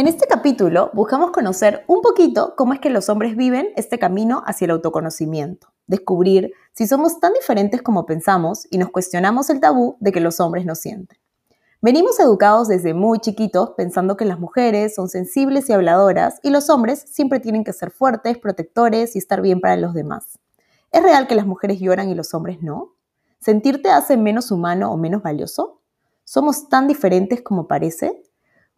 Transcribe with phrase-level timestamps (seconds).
[0.00, 4.42] En este capítulo buscamos conocer un poquito cómo es que los hombres viven este camino
[4.46, 9.98] hacia el autoconocimiento, descubrir si somos tan diferentes como pensamos y nos cuestionamos el tabú
[10.00, 11.18] de que los hombres no sienten.
[11.82, 16.70] Venimos educados desde muy chiquitos pensando que las mujeres son sensibles y habladoras y los
[16.70, 20.38] hombres siempre tienen que ser fuertes, protectores y estar bien para los demás.
[20.92, 22.94] ¿Es real que las mujeres lloran y los hombres no?
[23.38, 25.82] ¿Sentirte hace menos humano o menos valioso?
[26.24, 28.29] ¿Somos tan diferentes como parece?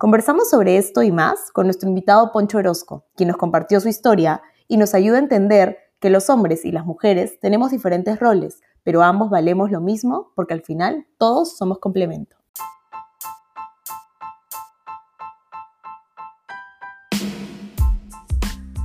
[0.03, 4.43] Conversamos sobre esto y más con nuestro invitado Poncho Orozco, quien nos compartió su historia
[4.67, 9.05] y nos ayuda a entender que los hombres y las mujeres tenemos diferentes roles, pero
[9.05, 12.42] ambos valemos lo mismo porque al final todos somos complemento.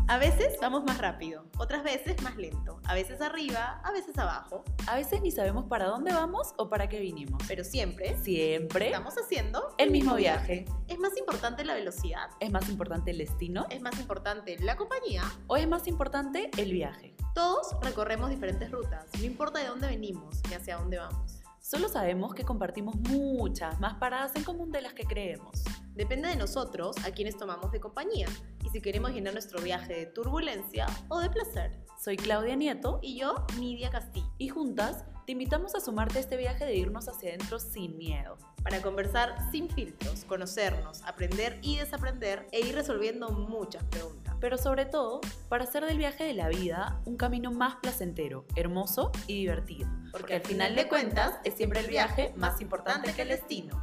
[0.09, 4.63] A veces vamos más rápido, otras veces más lento, a veces arriba, a veces abajo.
[4.87, 7.43] A veces ni sabemos para dónde vamos o para qué vinimos.
[7.45, 10.63] Pero siempre, siempre estamos haciendo el mismo viaje.
[10.87, 12.29] ¿Es más importante la velocidad?
[12.39, 13.65] ¿Es más importante el destino?
[13.69, 15.23] ¿Es más importante la compañía?
[15.47, 17.13] ¿O es más importante el viaje?
[17.35, 21.36] Todos recorremos diferentes rutas, no importa de dónde venimos ni hacia dónde vamos.
[21.69, 25.65] Solo sabemos que compartimos muchas más paradas en común de las que creemos.
[25.95, 28.29] Depende de nosotros a quienes tomamos de compañía
[28.63, 31.77] y si queremos llenar nuestro viaje de turbulencia o de placer.
[32.01, 34.31] Soy Claudia Nieto y yo, Nidia Castillo.
[34.37, 38.37] Y juntas te invitamos a sumarte a este viaje de irnos hacia adentro sin miedo.
[38.63, 44.26] Para conversar sin filtros, conocernos, aprender y desaprender e ir resolviendo muchas preguntas.
[44.39, 49.11] Pero sobre todo, para hacer del viaje de la vida un camino más placentero, hermoso
[49.25, 49.89] y divertido.
[50.11, 53.81] Porque al final de cuentas es siempre el viaje más importante que el destino.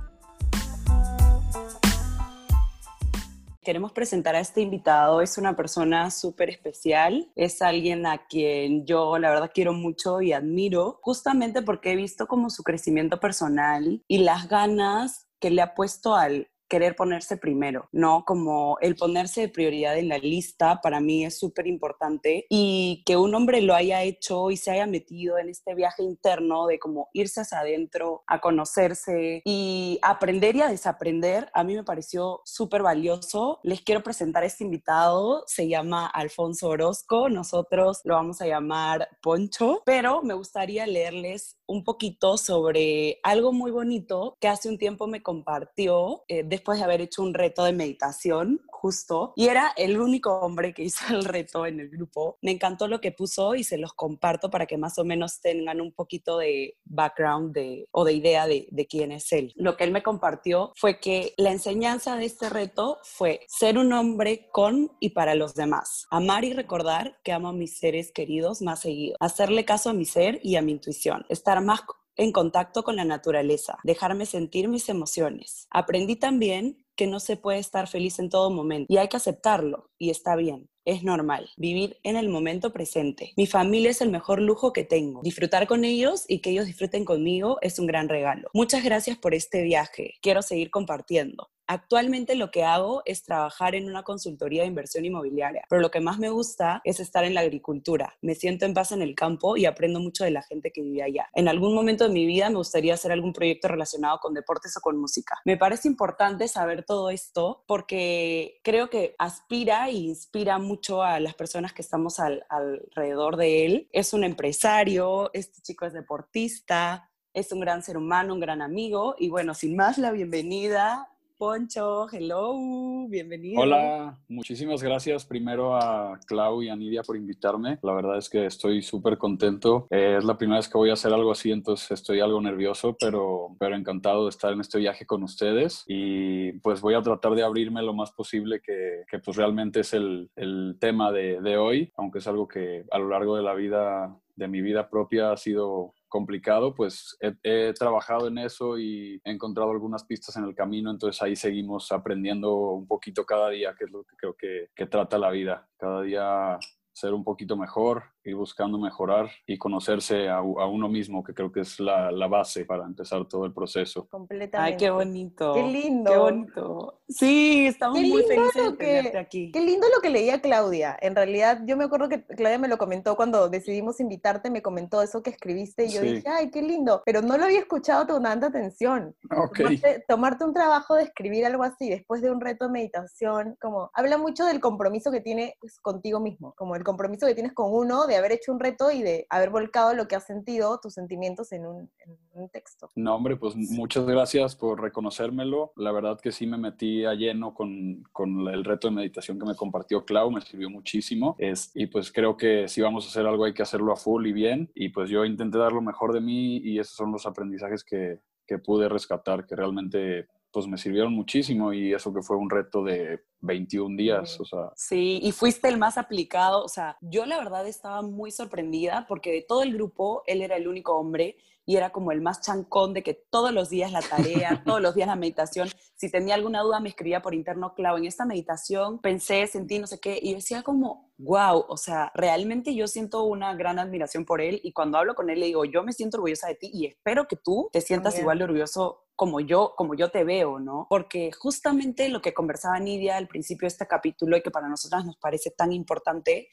[3.62, 9.18] Queremos presentar a este invitado, es una persona súper especial, es alguien a quien yo
[9.18, 14.18] la verdad quiero mucho y admiro, justamente porque he visto como su crecimiento personal y
[14.18, 18.24] las ganas que le ha puesto al querer ponerse primero, ¿no?
[18.24, 23.16] Como el ponerse de prioridad en la lista para mí es súper importante y que
[23.16, 27.08] un hombre lo haya hecho y se haya metido en este viaje interno de como
[27.12, 32.82] irse hacia adentro, a conocerse y aprender y a desaprender, a mí me pareció súper
[32.82, 33.60] valioso.
[33.62, 39.08] Les quiero presentar a este invitado, se llama Alfonso Orozco, nosotros lo vamos a llamar
[39.22, 45.06] Poncho, pero me gustaría leerles un poquito sobre algo muy bonito que hace un tiempo
[45.06, 49.98] me compartió eh, después de haber hecho un reto de meditación justo y era el
[49.98, 52.38] único hombre que hizo el reto en el grupo.
[52.42, 55.80] Me encantó lo que puso y se los comparto para que más o menos tengan
[55.80, 59.52] un poquito de background de, o de idea de, quién es él.
[59.56, 63.92] Lo que él me compartió fue que la enseñanza de este reto fue ser un
[63.94, 68.60] hombre con y para los demás, amar y recordar que amo a mis seres queridos
[68.60, 71.80] más seguido, hacerle caso a mi ser y a mi intuición, estar más
[72.16, 75.66] en contacto con la naturaleza, dejarme sentir mis emociones.
[75.70, 79.90] Aprendí también que no se puede estar feliz en todo momento y hay que aceptarlo
[79.98, 80.68] y está bien.
[80.86, 83.32] Es normal vivir en el momento presente.
[83.38, 85.22] Mi familia es el mejor lujo que tengo.
[85.22, 88.50] Disfrutar con ellos y que ellos disfruten conmigo es un gran regalo.
[88.52, 90.14] Muchas gracias por este viaje.
[90.20, 91.48] Quiero seguir compartiendo.
[91.66, 96.00] Actualmente lo que hago es trabajar en una consultoría de inversión inmobiliaria, pero lo que
[96.00, 98.18] más me gusta es estar en la agricultura.
[98.20, 101.02] Me siento en paz en el campo y aprendo mucho de la gente que vive
[101.02, 101.28] allá.
[101.34, 104.80] En algún momento de mi vida me gustaría hacer algún proyecto relacionado con deportes o
[104.80, 105.40] con música.
[105.46, 111.34] Me parece importante saber todo esto porque creo que aspira e inspira mucho a las
[111.34, 113.88] personas que estamos alrededor de él.
[113.92, 119.14] Es un empresario, este chico es deportista, es un gran ser humano, un gran amigo
[119.18, 123.60] y bueno, sin más la bienvenida Poncho, hello, bienvenido.
[123.60, 127.80] Hola, muchísimas gracias primero a Clau y a Nidia por invitarme.
[127.82, 129.88] La verdad es que estoy súper contento.
[129.90, 132.96] Eh, es la primera vez que voy a hacer algo así, entonces estoy algo nervioso,
[133.00, 137.34] pero, pero encantado de estar en este viaje con ustedes y pues voy a tratar
[137.34, 141.56] de abrirme lo más posible que, que pues realmente es el, el tema de, de
[141.56, 145.32] hoy, aunque es algo que a lo largo de la vida de mi vida propia
[145.32, 150.54] ha sido complicado, pues he, trabajado en eso y he encontrado algunas pistas en el
[150.54, 154.70] camino, entonces ahí seguimos aprendiendo un poquito cada día, que es lo que creo que,
[154.76, 155.68] que trata la vida.
[155.76, 156.56] Cada día
[156.92, 161.60] ser un poquito mejor, ir buscando mejorar y conocerse a, uno mismo, que creo que
[161.60, 164.08] es la, base para empezar todo el proceso.
[164.08, 164.72] Completamente.
[164.72, 165.54] Ay, qué bonito.
[165.54, 166.10] Qué lindo.
[166.10, 167.00] Qué bonito.
[167.08, 169.52] Sí, estamos muy felices de tenerte aquí.
[169.52, 170.96] Qué lindo lo que leía Claudia.
[171.00, 175.02] En realidad, yo me acuerdo que Claudia me lo comentó cuando decidimos invitarte, me comentó
[175.02, 178.22] eso que escribiste y yo dije, ay, qué lindo, pero no lo había escuchado con
[178.34, 179.14] tanta atención.
[179.30, 179.80] Okay.
[180.08, 184.18] Tomarte, un trabajo de escribir algo así después de un reto de meditación, como habla
[184.18, 188.13] mucho del compromiso que tienes contigo mismo, como el compromiso que tienes con uno de
[188.14, 191.52] de haber hecho un reto y de haber volcado lo que has sentido, tus sentimientos
[191.52, 192.90] en un, en un texto.
[192.94, 195.72] No, hombre, pues muchas gracias por reconocérmelo.
[195.76, 199.46] La verdad que sí me metí a lleno con, con el reto de meditación que
[199.46, 201.36] me compartió Clau, me sirvió muchísimo.
[201.38, 204.26] Es, y pues creo que si vamos a hacer algo hay que hacerlo a full
[204.26, 204.70] y bien.
[204.74, 208.20] Y pues yo intenté dar lo mejor de mí y esos son los aprendizajes que,
[208.46, 212.84] que pude rescatar, que realmente pues me sirvieron muchísimo y eso que fue un reto
[212.84, 214.70] de 21 días, o sea.
[214.76, 219.32] Sí, y fuiste el más aplicado, o sea, yo la verdad estaba muy sorprendida porque
[219.32, 222.94] de todo el grupo él era el único hombre y era como el más chancón
[222.94, 226.62] de que todos los días la tarea, todos los días la meditación, si tenía alguna
[226.62, 230.34] duda me escribía por interno, Clau, en esta meditación pensé, sentí no sé qué, y
[230.34, 234.98] decía como, wow, o sea, realmente yo siento una gran admiración por él y cuando
[234.98, 237.68] hablo con él le digo, yo me siento orgullosa de ti y espero que tú
[237.72, 240.86] te sientas igual de orgulloso como yo, como yo te veo, ¿no?
[240.90, 245.04] Porque justamente lo que conversaba Nidia al principio de este capítulo y que para nosotras
[245.04, 246.48] nos parece tan importante,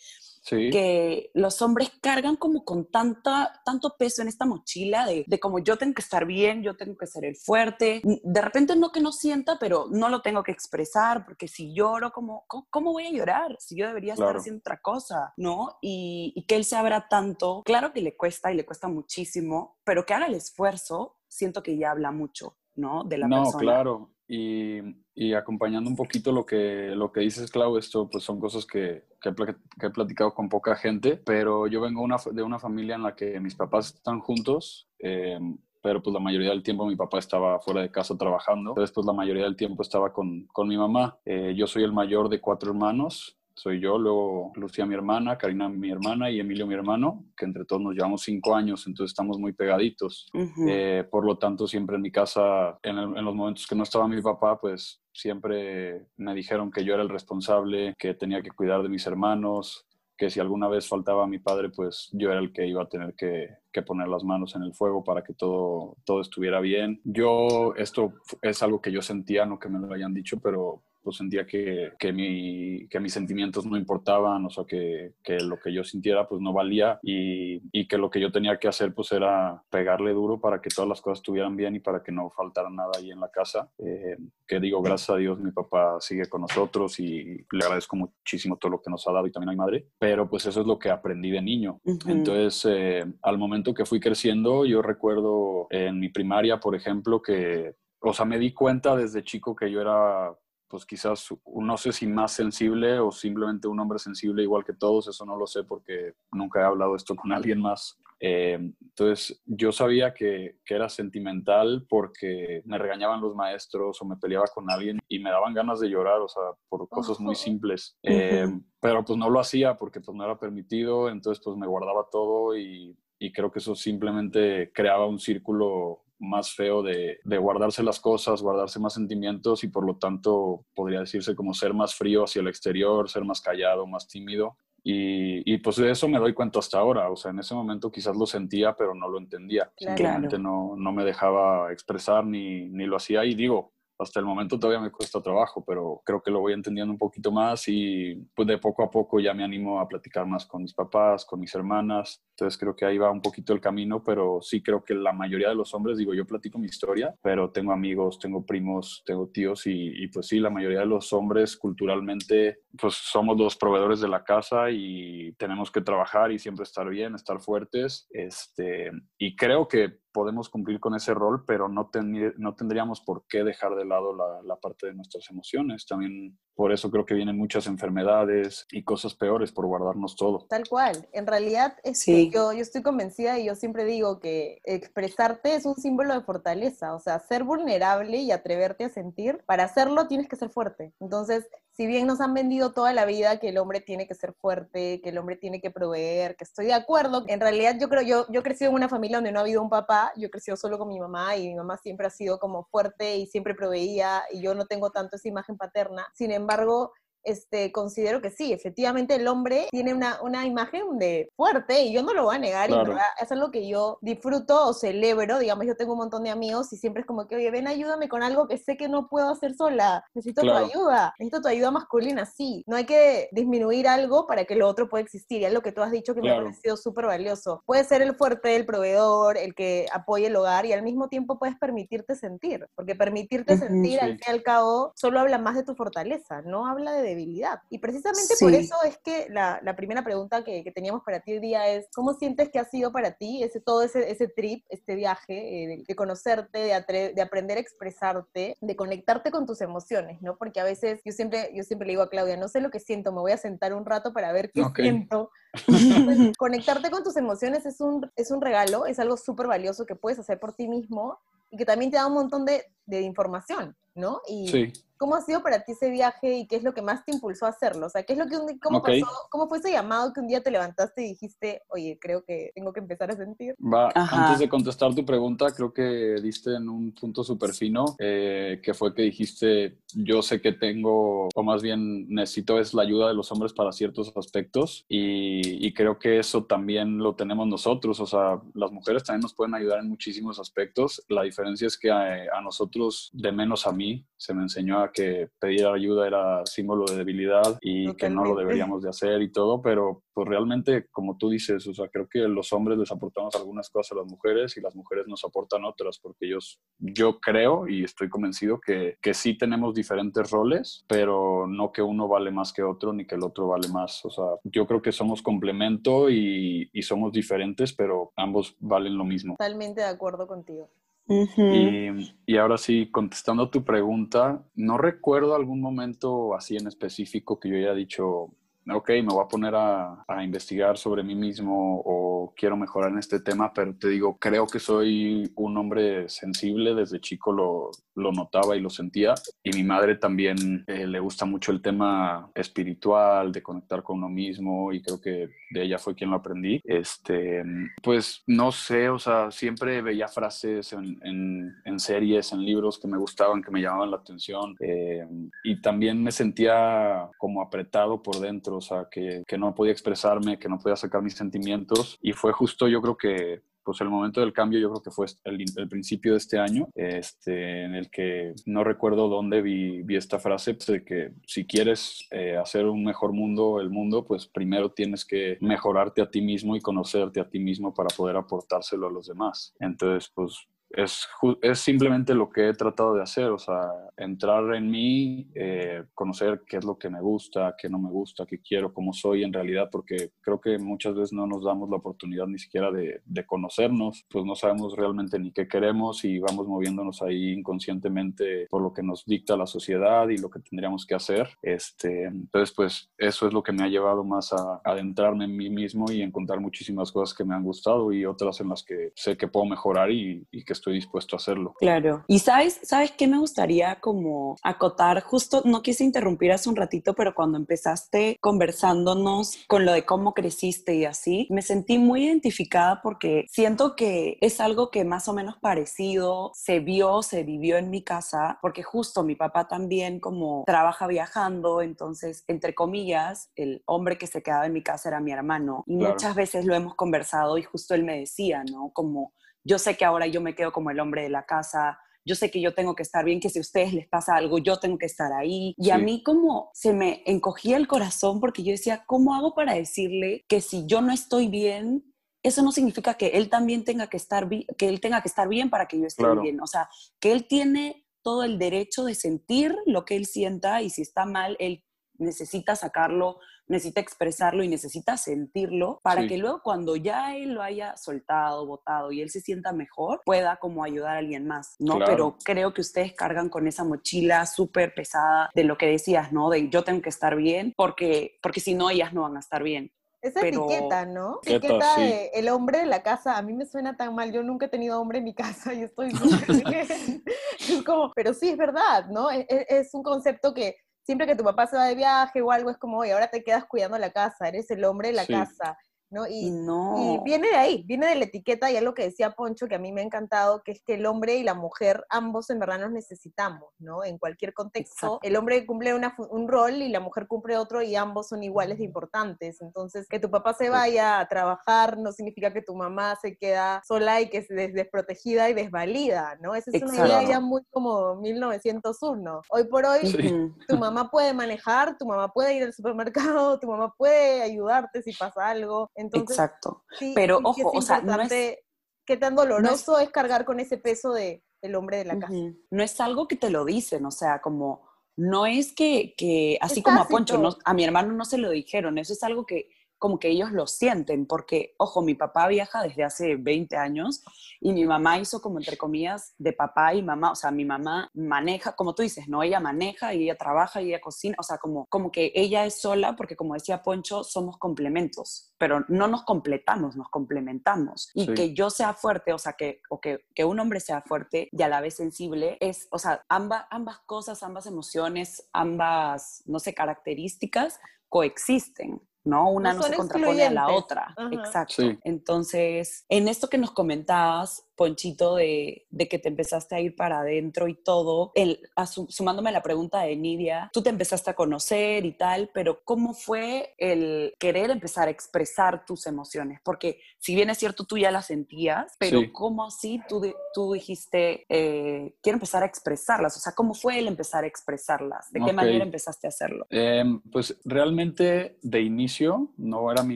[0.48, 5.60] que los hombres cargan como con tanta, tanto peso en esta mochila de, de, como
[5.60, 8.02] yo tengo que estar bien, yo tengo que ser el fuerte.
[8.04, 12.12] De repente no que no sienta, pero no lo tengo que expresar, porque si lloro,
[12.12, 13.56] ¿cómo, cómo, voy a llorar?
[13.60, 15.78] Si yo debería estar haciendo otra cosa, ¿no?
[15.82, 19.80] Y, y que él se abra tanto, claro que le cuesta y le cuesta muchísimo,
[19.84, 23.04] pero que haga el esfuerzo, siento que ya habla mucho, ¿no?
[23.04, 23.54] De la no, persona.
[23.54, 24.12] No, claro.
[24.34, 29.04] Y, acompañando un poquito lo que, lo que dices, Clau, esto pues son cosas que,
[29.22, 33.40] que, he, platicado con poca gente, pero yo vengo de una familia en la que
[33.40, 35.38] mis papás están juntos, eh,
[35.82, 39.14] pero pues la mayoría del tiempo mi papá estaba fuera de casa trabajando, entonces la
[39.14, 41.20] mayoría del tiempo estaba con, con mi mamá.
[41.26, 45.70] Eh, yo soy el mayor de cuatro hermanos, soy yo, luego Lucía mi hermana, Karina
[45.70, 49.38] mi hermana y Emilio mi hermano, que entre todos nos llevamos cinco años, entonces estamos
[49.38, 50.30] muy pegaditos.
[50.34, 50.66] Uh -huh.
[50.70, 53.84] eh, por lo tanto, siempre en mi casa, en, el, en, los momentos que no
[53.84, 58.52] estaba mi papá, pues siempre me dijeron que yo era el responsable, que tenía que
[58.52, 59.88] cuidar de mis hermanos,
[60.22, 62.88] que si alguna vez faltaba a mi padre, pues yo era el que iba a
[62.88, 67.02] tener que, que, poner las manos en el fuego para que todo, todo estuviera bien.
[67.04, 68.14] Yo, esto
[68.44, 71.92] es algo que yo sentía, no que me lo hayan dicho, pero pues sentía que,
[71.98, 76.28] que, mi, que mis sentimientos no importaban, o sea, que, que, lo que yo sintiera
[76.28, 80.14] pues no valía y, y, que lo que yo tenía que hacer pues era pegarle
[80.14, 83.12] duro para que todas las cosas estuvieran bien y para que no faltara nada ahí
[83.12, 83.70] en la casa.
[83.80, 84.18] Eh,
[84.48, 88.72] que digo, gracias a Dios mi papá sigue con nosotros y le agradezco muchísimo todo
[88.72, 90.78] lo que nos ha dado y también a mi madre, pero pues eso es lo
[90.78, 91.80] que aprendí de niño.
[91.84, 92.12] Uh -huh.
[92.12, 97.76] Entonces, eh, al momento que fui creciendo, yo recuerdo en mi primaria, por ejemplo, que,
[98.00, 100.34] o sea, me di cuenta desde chico que yo era
[100.72, 105.10] pues quizás no sé si más sensible o simplemente un hombre sensible igual que todos,
[105.10, 108.00] eso no lo sé porque nunca he hablado esto con alguien más.
[108.24, 114.16] Eh, entonces yo sabía que, que, era sentimental porque me regañaban los maestros o me
[114.16, 117.98] peleaba con alguien y me daban ganas de llorar, o sea, por cosas muy simples.
[118.04, 118.48] Eh,
[118.80, 122.56] pero pues no lo hacía porque pues no era permitido, entonces pues me guardaba todo
[122.56, 128.00] y, y creo que eso simplemente creaba un círculo más feo de, de, guardarse las
[128.00, 132.42] cosas, guardarse más sentimientos y por lo tanto podría decirse como ser más frío hacia
[132.42, 134.56] el exterior, ser más callado, más tímido.
[134.84, 137.10] Y, y pues de eso me doy cuenta hasta ahora.
[137.10, 139.72] O sea, en ese momento quizás lo sentía, pero no lo entendía.
[139.76, 139.98] Claro.
[139.98, 143.26] Simplemente no, no me dejaba expresar ni, ni lo hacía.
[143.26, 146.92] Y digo, hasta el momento todavía me cuesta trabajo, pero creo que lo voy entendiendo
[146.92, 150.46] un poquito más y pues de poco a poco ya me animo a platicar más
[150.46, 152.24] con mis papás, con mis hermanas.
[152.32, 155.50] Entonces creo que ahí va un poquito el camino, pero sí creo que la mayoría
[155.50, 159.64] de los hombres, digo, yo platico mi historia, pero tengo amigos, tengo primos, tengo tíos
[159.66, 164.24] y, pues sí, la mayoría de los hombres culturalmente pues somos los proveedores de la
[164.24, 168.08] casa y tenemos que trabajar y siempre estar bien, estar fuertes.
[168.12, 173.26] Este, y creo que podemos cumplir con ese rol, pero no, ten, no tendríamos por
[173.28, 175.86] qué dejar de lado la, la, parte de nuestras emociones.
[175.86, 180.46] También por eso creo que vienen muchas enfermedades y cosas peores por guardarnos todo.
[180.50, 181.08] Tal cual.
[181.14, 182.30] En realidad, es sí.
[182.30, 186.94] yo, yo estoy convencida y yo siempre digo que expresarte es un símbolo de fortaleza.
[186.94, 190.94] O sea, ser vulnerable y atreverte a sentir, para hacerlo tienes que ser fuerte.
[191.00, 194.34] Entonces, si bien nos han vendido toda la vida que el hombre tiene que ser
[194.34, 198.02] fuerte, que el hombre tiene que proveer, que estoy de acuerdo, en realidad yo creo,
[198.02, 200.32] yo, yo he crecido en una familia donde no ha habido un papá, yo he
[200.32, 203.56] crecido solo con mi mamá y mi mamá siempre ha sido como fuerte y siempre
[203.56, 206.08] proveía y yo no tengo tanto esa imagen paterna.
[206.14, 206.92] Sin embargo,
[207.24, 212.04] este, considero que sí, efectivamente el hombre tiene una, una imagen de fuerte y yo
[212.04, 212.84] no lo voy a negar claro.
[212.84, 216.30] y verdad, es algo que yo disfruto o celebro, digamos, yo tengo un montón de
[216.30, 219.08] amigos y siempre es como que, oye, ven, ayúdame con algo que sé que no
[219.08, 220.66] puedo hacer sola, necesito claro.
[220.66, 224.68] tu ayuda, necesito tu ayuda masculina, sí, no hay que disminuir algo para que lo
[224.68, 226.42] otro pueda existir, y es lo que tú has dicho que claro.
[226.42, 230.36] me ha parecido súper valioso, puedes ser el fuerte, el proveedor, el que apoye el
[230.36, 234.06] hogar y al mismo tiempo puedes permitirte sentir, porque permitirte sentir sí.
[234.06, 237.62] al fin y al cabo solo habla más de tu fortaleza, no habla de debilidad.
[237.70, 241.34] Y precisamente por eso es que la, la primera pregunta que, que, teníamos para ti
[241.34, 244.66] hoy día es, ¿cómo sientes que ha sido para ti ese, todo ese, ese trip,
[244.70, 250.22] este viaje eh, de, conocerte, de, de, aprender a expresarte, de conectarte con tus emociones,
[250.22, 250.38] ¿no?
[250.38, 252.80] Porque a veces yo siempre, yo siempre le digo a Claudia, no sé lo que
[252.80, 255.32] siento, me voy a sentar un rato para ver qué siento.
[256.38, 260.20] conectarte con tus emociones es un, es un regalo, es algo súper valioso que puedes
[260.20, 264.22] hacer por ti mismo y que también te da un montón de, de información, ¿no?
[264.28, 264.74] Y, sí.
[265.02, 267.48] ¿Cómo ha sido para ti ese viaje y qué es lo que más te impulsó
[267.48, 267.88] a hacerlo?
[267.88, 269.02] O sea, ¿qué es lo que cómo okay.
[269.02, 272.52] pasó, cómo fue ese llamado que un día te levantaste y dijiste, oye, creo que
[272.54, 273.56] tengo que empezar a sentir?
[273.60, 278.62] Va, antes de contestar tu pregunta, creo que diste en un punto súper fino, eh,
[278.62, 283.08] que fue que dijiste, yo sé que tengo, o más bien necesito es la ayuda
[283.08, 288.00] de los hombres para ciertos aspectos y, y creo que eso también lo tenemos nosotros,
[288.00, 291.04] o sea, las mujeres también nos pueden ayudar en muchísimos aspectos.
[291.10, 294.91] La diferencia es que a, a nosotros, de menos a mí, se me enseñó a
[294.92, 297.98] que pedir ayuda era símbolo de debilidad y Totalmente.
[297.98, 301.74] que no lo deberíamos de hacer y todo, pero pues realmente, como tú dices, o
[301.74, 305.08] sea, creo que los hombres les aportamos algunas cosas a las mujeres y las mujeres
[305.08, 310.30] nos aportan otras, porque ellos, yo creo y estoy convencido que, que sí tenemos diferentes
[310.32, 314.04] roles, pero no que uno vale más que otro ni que el otro vale más.
[314.06, 319.06] O sea, yo creo que somos complemento y, y somos diferentes, pero ambos valen lo
[319.06, 319.36] mismo.
[319.38, 320.70] Totalmente de acuerdo contigo.
[321.08, 327.40] Y, y, ahora sí, contestando a tu pregunta, no recuerdo algún momento así en específico
[327.40, 328.30] que yo haya dicho,
[328.70, 333.00] ok, me voy a poner a, a, investigar sobre mí mismo o quiero mejorar en
[333.00, 338.12] este tema, pero te digo, creo que soy un hombre sensible, desde chico lo, lo
[338.12, 339.14] notaba y lo sentía,
[339.44, 344.10] y mi madre también eh, le gusta mucho el tema espiritual, de conectar con uno
[344.10, 346.62] mismo, y creo que de ella fue quien lo aprendí.
[346.64, 347.44] Este,
[347.82, 352.88] pues no sé, o sea, siempre veía frases en, en, en series, en libros que
[352.88, 355.06] me gustaban, que me llamaban la atención, eh,
[355.44, 360.50] y también me sentía como apretado por dentro o sea, que, no podía expresarme, que
[360.50, 361.98] no podía sacar mis sentimientos.
[362.02, 365.06] Y fue justo, yo creo que pues el momento del cambio yo creo que fue
[365.24, 370.18] el, principio de este año, este, en el que no recuerdo dónde vi, vi esta
[370.18, 374.72] frase, pues, de que si quieres eh, hacer un mejor mundo, el mundo, pues primero
[374.72, 378.92] tienes que mejorarte a ti mismo y conocerte a ti mismo para poder aportárselo a
[378.92, 379.54] los demás.
[379.60, 381.08] Entonces, pues es,
[381.42, 386.44] es, simplemente lo que he tratado de hacer, o sea, entrar en mí, eh, conocer
[386.48, 389.34] qué es lo que me gusta, qué no me gusta, qué quiero, cómo soy en
[389.34, 393.26] realidad, porque creo que muchas veces no nos damos la oportunidad ni siquiera de, de
[393.26, 398.74] conocernos, pues no sabemos realmente ni qué queremos y vamos moviéndonos ahí inconscientemente por lo
[398.74, 401.30] que nos dicta la sociedad y lo que tendríamos que hacer.
[401.42, 405.50] Este, entonces, pues eso es lo que me ha llevado más a, adentrarme en mí
[405.50, 409.18] mismo y encontrar muchísimas cosas que me han gustado y otras en las que sé
[409.18, 411.56] que puedo mejorar y, y que estoy dispuesto a hacerlo.
[411.60, 412.06] Claro.
[412.08, 415.02] Y sabes, ¿sabes qué me gustaría como acotar?
[415.02, 420.14] Justo, no quise interrumpir hace un ratito, pero cuando empezaste conversándonos con lo de cómo
[420.14, 425.14] creciste y así, me sentí muy identificada porque siento que es algo que más o
[425.14, 430.44] menos parecido se vio, se vivió en mi casa, porque justo mi papá también como
[430.46, 435.12] trabaja viajando, entonces, entre comillas, el hombre que se quedaba en mi casa era mi
[435.12, 435.64] hermano.
[435.66, 435.94] Y claro.
[435.94, 438.72] muchas veces lo hemos conversado y justo él me decía, ¿no?
[438.74, 439.14] Como
[439.44, 442.32] yo sé que ahora yo me quedo como el hombre de la casa, yo sé
[442.32, 444.78] que yo tengo que estar bien, que si a ustedes les pasa algo, yo tengo
[444.78, 445.54] que estar ahí.
[445.58, 445.72] Y sí.
[445.72, 450.26] a mí como se me encogía el corazón porque yo decía, ¿cómo hago para decirle
[450.28, 451.94] que si yo no estoy bien,
[452.24, 455.28] eso no significa que él también tenga que estar bien, que él tenga que estar
[455.28, 456.22] bien para que yo esté claro.
[456.22, 456.42] bien?
[456.42, 456.70] O sea,
[457.00, 461.06] que él tiene todo el derecho de sentir lo que él sienta y si está
[461.06, 461.64] mal, él
[462.00, 466.08] necesita sacarlo, necesita expresarlo y necesita sentirlo para sí.
[466.08, 470.38] que luego cuando ya él lo haya soltado, votado y él se sienta mejor, pueda
[470.38, 471.78] como ayudar a alguien más, ¿no?
[471.78, 471.92] Claro.
[471.92, 476.30] Pero creo que ustedes cargan con esa mochila súper pesada de lo que decías, ¿no?
[476.30, 479.44] De yo tengo que estar bien porque, porque si no, ellas no van a estar
[479.44, 479.72] bien.
[480.02, 480.50] Esa pero...
[480.50, 481.20] etiqueta, ¿no?
[481.22, 481.82] Etiqueta, etiqueta sí.
[481.82, 484.50] de el hombre de la casa, a mí me suena tan mal, yo nunca he
[484.50, 485.92] tenido hombre en mi casa y estoy
[486.52, 489.12] es como, pero sí es verdad, ¿no?
[489.12, 492.50] Es, es un concepto que siempre que tu papá se va de viaje o algo,
[492.50, 495.14] es como, oye, ahora te quedas cuidando la casa, eres el hombre de la sí.
[495.14, 495.58] casa.
[495.92, 496.08] ¿No?
[496.08, 496.96] Y, no.
[496.96, 499.56] y, viene de ahí, viene de la etiqueta y es lo que decía Poncho, que
[499.56, 502.40] a mí me ha encantado, que es que el hombre y la mujer, ambos en
[502.40, 503.84] verdad nos necesitamos, ¿no?
[503.84, 505.00] En cualquier contexto, Exacto.
[505.04, 508.58] el hombre cumple una, un rol y la mujer cumple otro y ambos son iguales
[508.58, 509.42] de importantes.
[509.42, 513.62] Entonces, que tu papá se vaya a trabajar no significa que tu mamá se queda
[513.68, 516.36] sola y que se des desprotegida y desvalida, ¿no?
[516.36, 516.82] Esa es Exacto.
[516.82, 519.22] una idea ya muy como 1901.
[519.30, 519.98] Hoy por hoy, sí.
[520.48, 524.94] tu mamá puede manejar, tu mamá puede ir al supermercado, tu mamá puede ayudarte si
[524.94, 525.70] pasa algo.
[525.82, 526.64] Entonces, Exacto.
[526.78, 528.38] Sí, Pero sí, ojo, o sea, no es,
[528.86, 532.00] qué tan doloroso no es, es, cargar con ese peso de el hombre de la
[532.00, 532.14] casa.
[532.14, 532.42] Uh -huh.
[532.52, 536.62] No es algo que te lo dicen, o sea, como no es que, que así
[536.62, 539.50] como a Poncho, no, a mi hermano no se lo dijeron, eso es algo que
[539.82, 544.04] como que ellos lo sienten, porque, ojo, mi papá viaja desde hace 20 años
[544.40, 547.90] y mi mamá hizo como entre comillas de papá y mamá, o sea, mi mamá
[547.96, 549.24] maneja, como tú dices, ¿no?
[549.24, 552.62] Ella maneja y ella trabaja y ella cocina, o sea, como, como que ella es
[552.62, 557.90] sola, porque como decía Poncho, somos complementos, pero no nos completamos, nos complementamos.
[557.96, 561.28] Y que yo sea fuerte, o sea, que, o que, que, un hombre sea fuerte
[561.32, 566.38] y a la vez sensible, es, o sea, ambas, ambas cosas, ambas emociones, ambas, no
[566.38, 567.60] sé, características
[567.92, 568.82] coexisten.
[569.04, 569.32] ¿No?
[569.32, 570.96] Una no, se contrapone a la otra.
[571.12, 571.64] Exacto.
[571.84, 577.00] Entonces, en esto que nos comentabas, Ponchito, de, de, que te empezaste a ir para
[577.00, 578.48] adentro y todo, el,
[578.90, 582.94] sumándome a la pregunta de Nidia, tú te empezaste a conocer y tal, pero ¿cómo
[582.94, 586.42] fue el querer empezar a expresar tus emociones?
[586.44, 591.26] Porque si bien es cierto, tú ya las sentías, pero ¿cómo así tú, tú dijiste,
[591.28, 593.18] eh, quiero empezar a expresarlas?
[593.18, 595.12] O sea, ¿cómo fue el empezar a expresarlas?
[595.12, 596.46] ¿De qué manera empezaste a hacerlo?
[596.52, 599.96] Em, pues realmente de inicio no era mi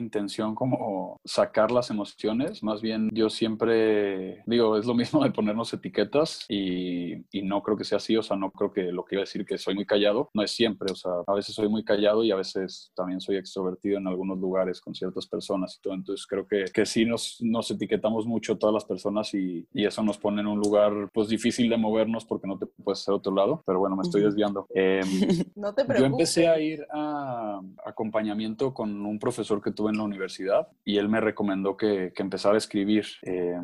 [0.00, 5.72] intención como sacar las emociones, más bien yo siempre digo, es lo mismo de ponernos
[5.72, 9.20] etiquetas y, no creo que sea así, o sea, no creo que lo que iba
[9.20, 11.84] a decir que soy muy callado, no es siempre, o sea, a veces soy muy
[11.84, 15.94] callado y a veces también soy extrovertido en algunos lugares con ciertas personas y todo,
[15.94, 20.02] entonces creo que, que sí nos, nos etiquetamos mucho todas las personas y, y, eso
[20.02, 23.32] nos pone en un lugar pues difícil de movernos porque no te puedes hacer otro
[23.32, 24.66] lado, pero bueno, me estoy desviando.
[24.74, 25.06] Em,
[25.54, 26.00] no te preocupes.
[26.00, 30.96] Yo empecé a ir a acompañamiento con un profesor que tuve en la universidad y
[30.96, 33.06] él me recomendó que, que empezara a escribir.
[33.22, 33.56] Eh,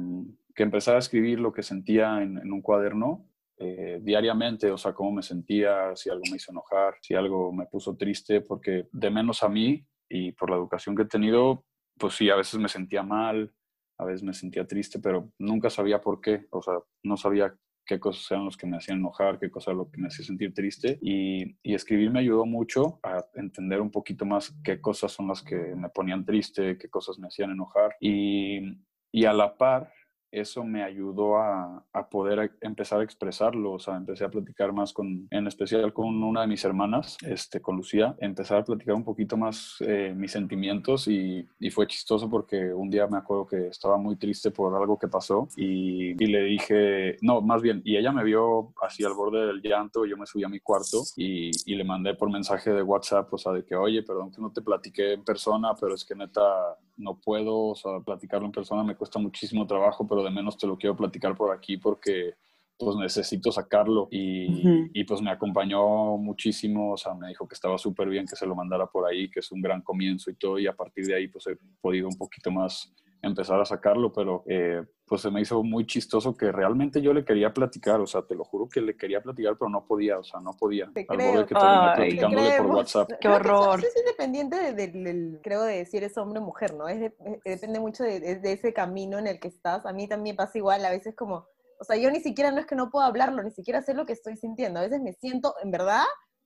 [0.54, 3.28] que empezara a escribir lo que sentía en, un cuaderno
[3.58, 7.66] eh, diariamente, o sea, cómo me sentía, si algo me hizo enojar, si algo me
[7.66, 11.64] puso triste, porque de menos a mí y por la educación que he tenido,
[11.98, 13.52] pues sí, a veces me sentía mal,
[13.98, 17.54] a veces me sentía triste, pero nunca sabía por qué, o sea, no sabía
[17.84, 20.54] qué cosas eran los que me hacían enojar, qué cosas lo que me hacía sentir
[20.54, 20.98] triste.
[21.00, 25.56] Y, escribir me ayudó mucho a entender un poquito más qué cosas son las que
[25.56, 27.96] me ponían triste, qué cosas me hacían enojar.
[28.00, 29.92] Y a la par,
[30.32, 34.92] eso me ayudó a, a, poder empezar a expresarlo, o sea, empecé a platicar más
[34.92, 39.04] con, en especial con una de mis hermanas, este, con Lucía, empezar a platicar un
[39.04, 43.68] poquito más eh, mis sentimientos y, y, fue chistoso porque un día me acuerdo que
[43.68, 47.96] estaba muy triste por algo que pasó y, y, le dije, no, más bien, y
[47.96, 51.50] ella me vio así al borde del llanto, yo me subí a mi cuarto y,
[51.70, 54.50] y le mandé por mensaje de WhatsApp, o sea, de que, oye, perdón que no
[54.50, 58.82] te platiqué en persona, pero es que neta no puedo, o sea, platicarlo en persona
[58.84, 62.34] me cuesta muchísimo trabajo, pero de menos te lo quiero platicar por aquí porque
[62.78, 64.08] pues necesito sacarlo.
[64.10, 68.36] Y, y, pues me acompañó muchísimo, o sea, me dijo que estaba súper bien que
[68.36, 71.06] se lo mandara por ahí, que es un gran comienzo y todo, y a partir
[71.06, 74.82] de ahí pues he podido un poquito más empezar a sacarlo, pero eh,
[75.12, 78.34] pues se me hizo muy chistoso que realmente yo le quería platicar, o sea, te
[78.34, 80.90] lo juro que le quería platicar, pero no podía, o sea, no podía.
[80.90, 81.46] Te al creo.
[81.46, 83.10] que terminé platicándole por WhatsApp.
[83.20, 83.78] Qué horror.
[83.78, 86.88] Eso es independiente del, creo, de si eres hombre o mujer, ¿no?
[86.88, 87.12] Es
[87.44, 89.84] depende mucho de, de, ese camino en el que estás.
[89.84, 91.46] A mí también pasa igual, a veces como,
[91.78, 94.06] o sea, yo ni siquiera no es que no puedo hablarlo, ni siquiera sé lo
[94.06, 94.80] que estoy sintiendo.
[94.80, 96.04] A veces me siento, en verdad,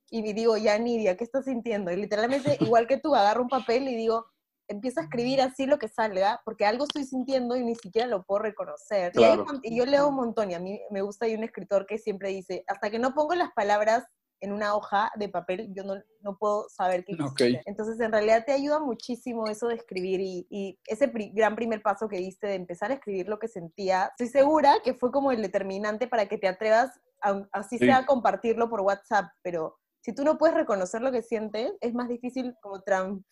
[0.09, 1.89] y digo, ya Nidia, ¿qué estás sintiendo?
[1.89, 4.25] Y literalmente, igual que tú, agarro un papel y digo,
[4.67, 8.23] empiezo a escribir así lo que salga, porque algo estoy sintiendo y ni siquiera lo
[8.23, 9.11] puedo reconocer.
[9.63, 12.29] Y, yo leo un montón, y a mí me gusta, hay un escritor que siempre
[12.29, 14.05] dice, hasta que no pongo las palabras
[14.39, 17.59] en una hoja de papel, yo no, no puedo saber qué okay.
[17.65, 22.07] Entonces, en realidad te ayuda muchísimo eso de escribir y, y ese gran primer paso
[22.07, 25.41] que diste de empezar a escribir lo que sentía, estoy segura que fue como el
[25.41, 26.91] determinante para que te atrevas,
[27.51, 31.73] así sea, a compartirlo por WhatsApp, pero si tú no puedes reconocer lo que sientes,
[31.81, 32.81] es más difícil como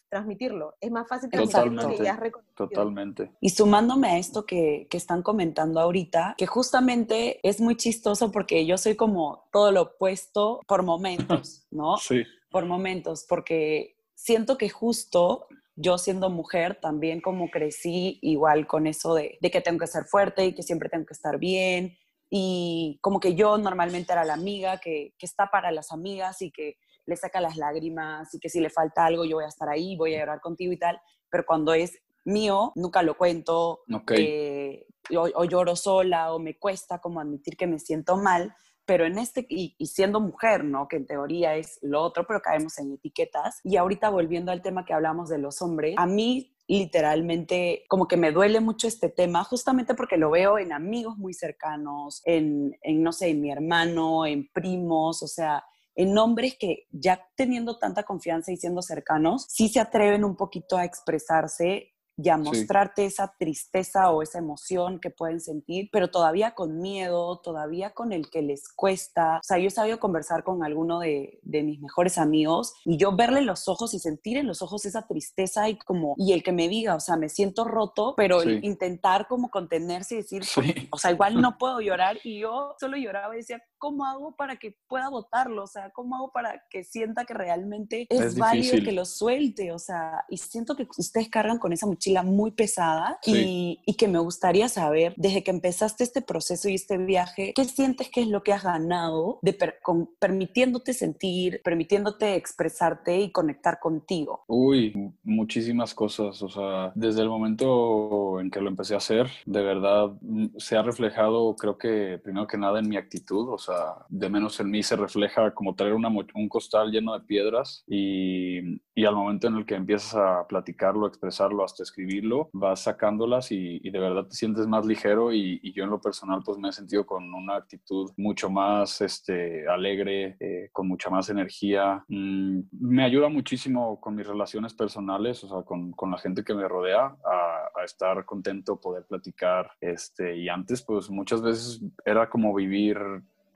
[0.10, 0.76] transmitirlo.
[0.82, 2.68] Es más fácil transmitir lo que ya has reconocido.
[2.68, 3.32] Totalmente.
[3.40, 8.66] Y sumándome a esto que, que, están comentando ahorita, que justamente es muy chistoso porque
[8.66, 11.96] yo soy como todo lo opuesto por momentos, ¿no?
[11.96, 12.26] sí.
[12.50, 19.14] Por momentos, porque siento que justo yo siendo mujer también como crecí igual con eso
[19.14, 21.98] de, de que tengo que ser fuerte y que siempre tengo que estar bien
[22.38, 26.52] y como que yo normalmente era la amiga que, que, está para las amigas y
[26.52, 29.70] que le saca las lágrimas y que si le falta algo yo voy a estar
[29.70, 34.86] ahí, voy a llorar contigo y tal, pero cuando es mío, nunca lo cuento, eh,
[35.16, 39.46] o, lloro sola o me cuesta como admitir que me siento mal, pero en este,
[39.48, 40.90] y, y, siendo mujer, ¿no?
[40.90, 43.62] Que en teoría es lo otro, pero caemos en etiquetas.
[43.64, 48.18] Y ahorita volviendo al tema que hablamos de los hombres, a mí literalmente como que
[48.18, 53.04] me duele mucho este tema, justamente porque lo veo en amigos muy cercanos, en, en,
[53.04, 55.64] no sé, en mi hermano, en primos, o sea,
[55.96, 60.78] en hombres que ya teniendo tanta confianza y siendo cercanos, sí se atreven un poquito
[60.78, 66.56] a expresarse y a mostrarte esa tristeza o esa emoción que pueden sentir, pero todavía
[66.56, 69.38] con miedo, todavía con el que les cuesta.
[69.38, 73.16] O sea, yo he sabido conversar con alguno de, de mis mejores amigos y yo
[73.16, 76.52] verle los ojos y sentir en los ojos esa tristeza y como, y el que
[76.52, 80.44] me diga, o sea, me siento roto, pero intentar como contenerse y decir,
[80.92, 84.56] o sea, igual no puedo llorar y yo solo lloraba y decía, ¿cómo hago para
[84.56, 85.62] que pueda votarlo?
[85.62, 89.72] O sea, ¿cómo hago para que sienta que realmente es, válido que lo suelte?
[89.72, 94.08] O sea, y siento que ustedes cargan con esa mochila muy pesada y, y, que
[94.08, 98.28] me gustaría saber, desde que empezaste este proceso y este viaje, ¿qué sientes que es
[98.28, 104.46] lo que has ganado de con, permitiéndote sentir, permitiéndote expresarte y conectar contigo?
[104.48, 106.42] Uy, muchísimas cosas.
[106.42, 110.12] O sea, desde el momento en que lo empecé a hacer, de verdad
[110.58, 113.50] se ha reflejado, creo que primero que nada en mi actitud.
[113.50, 113.75] O sea,
[114.10, 119.16] de menos en mí se refleja como traer un costal lleno de piedras y, al
[119.16, 124.26] momento en el que empiezas a platicarlo, expresarlo, hasta escribirlo, vas sacándolas y, de verdad
[124.28, 127.58] te sientes más ligero y, yo en lo personal pues me he sentido con una
[127.58, 132.06] actitud mucho más este, alegre, eh, con mucha más energía.
[132.08, 136.54] Mm, me ayuda muchísimo con mis relaciones personales, o sea, con, con la gente que
[136.54, 139.70] me rodea, a, a, estar contento, poder platicar.
[139.82, 142.98] Este, y antes pues muchas veces era como vivir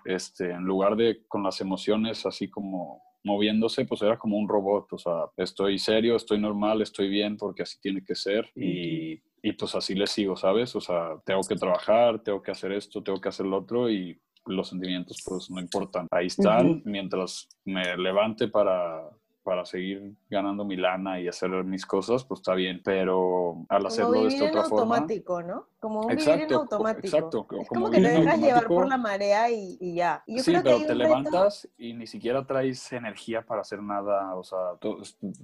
[0.06, 4.94] este, en lugar de con las emociones así como moviéndose, pues era como un robot,
[4.94, 9.54] o sea, estoy serio, estoy normal, estoy bien porque así tiene que ser y, y
[9.54, 10.76] pues así le sigo, ¿sabes?
[10.76, 14.20] O sea, tengo que trabajar, tengo que hacer esto, tengo que hacer lo otro y
[14.46, 19.04] los sentimientos pues no importan, ahí están, mientras me levante para
[19.50, 24.22] para seguir ganando mi lana y hacer mis cosas, pues está bien, pero al hacerlo
[24.22, 24.98] de esta otra forma...
[24.98, 25.66] automático, ¿no?
[25.80, 27.08] Como un vivir en automático.
[27.08, 27.48] Exacto.
[27.60, 30.24] Es como, que te dejas llevar por la marea y, y ya.
[30.28, 34.58] Y sí, pero te levantas y ni siquiera traes energía para hacer nada, o sea,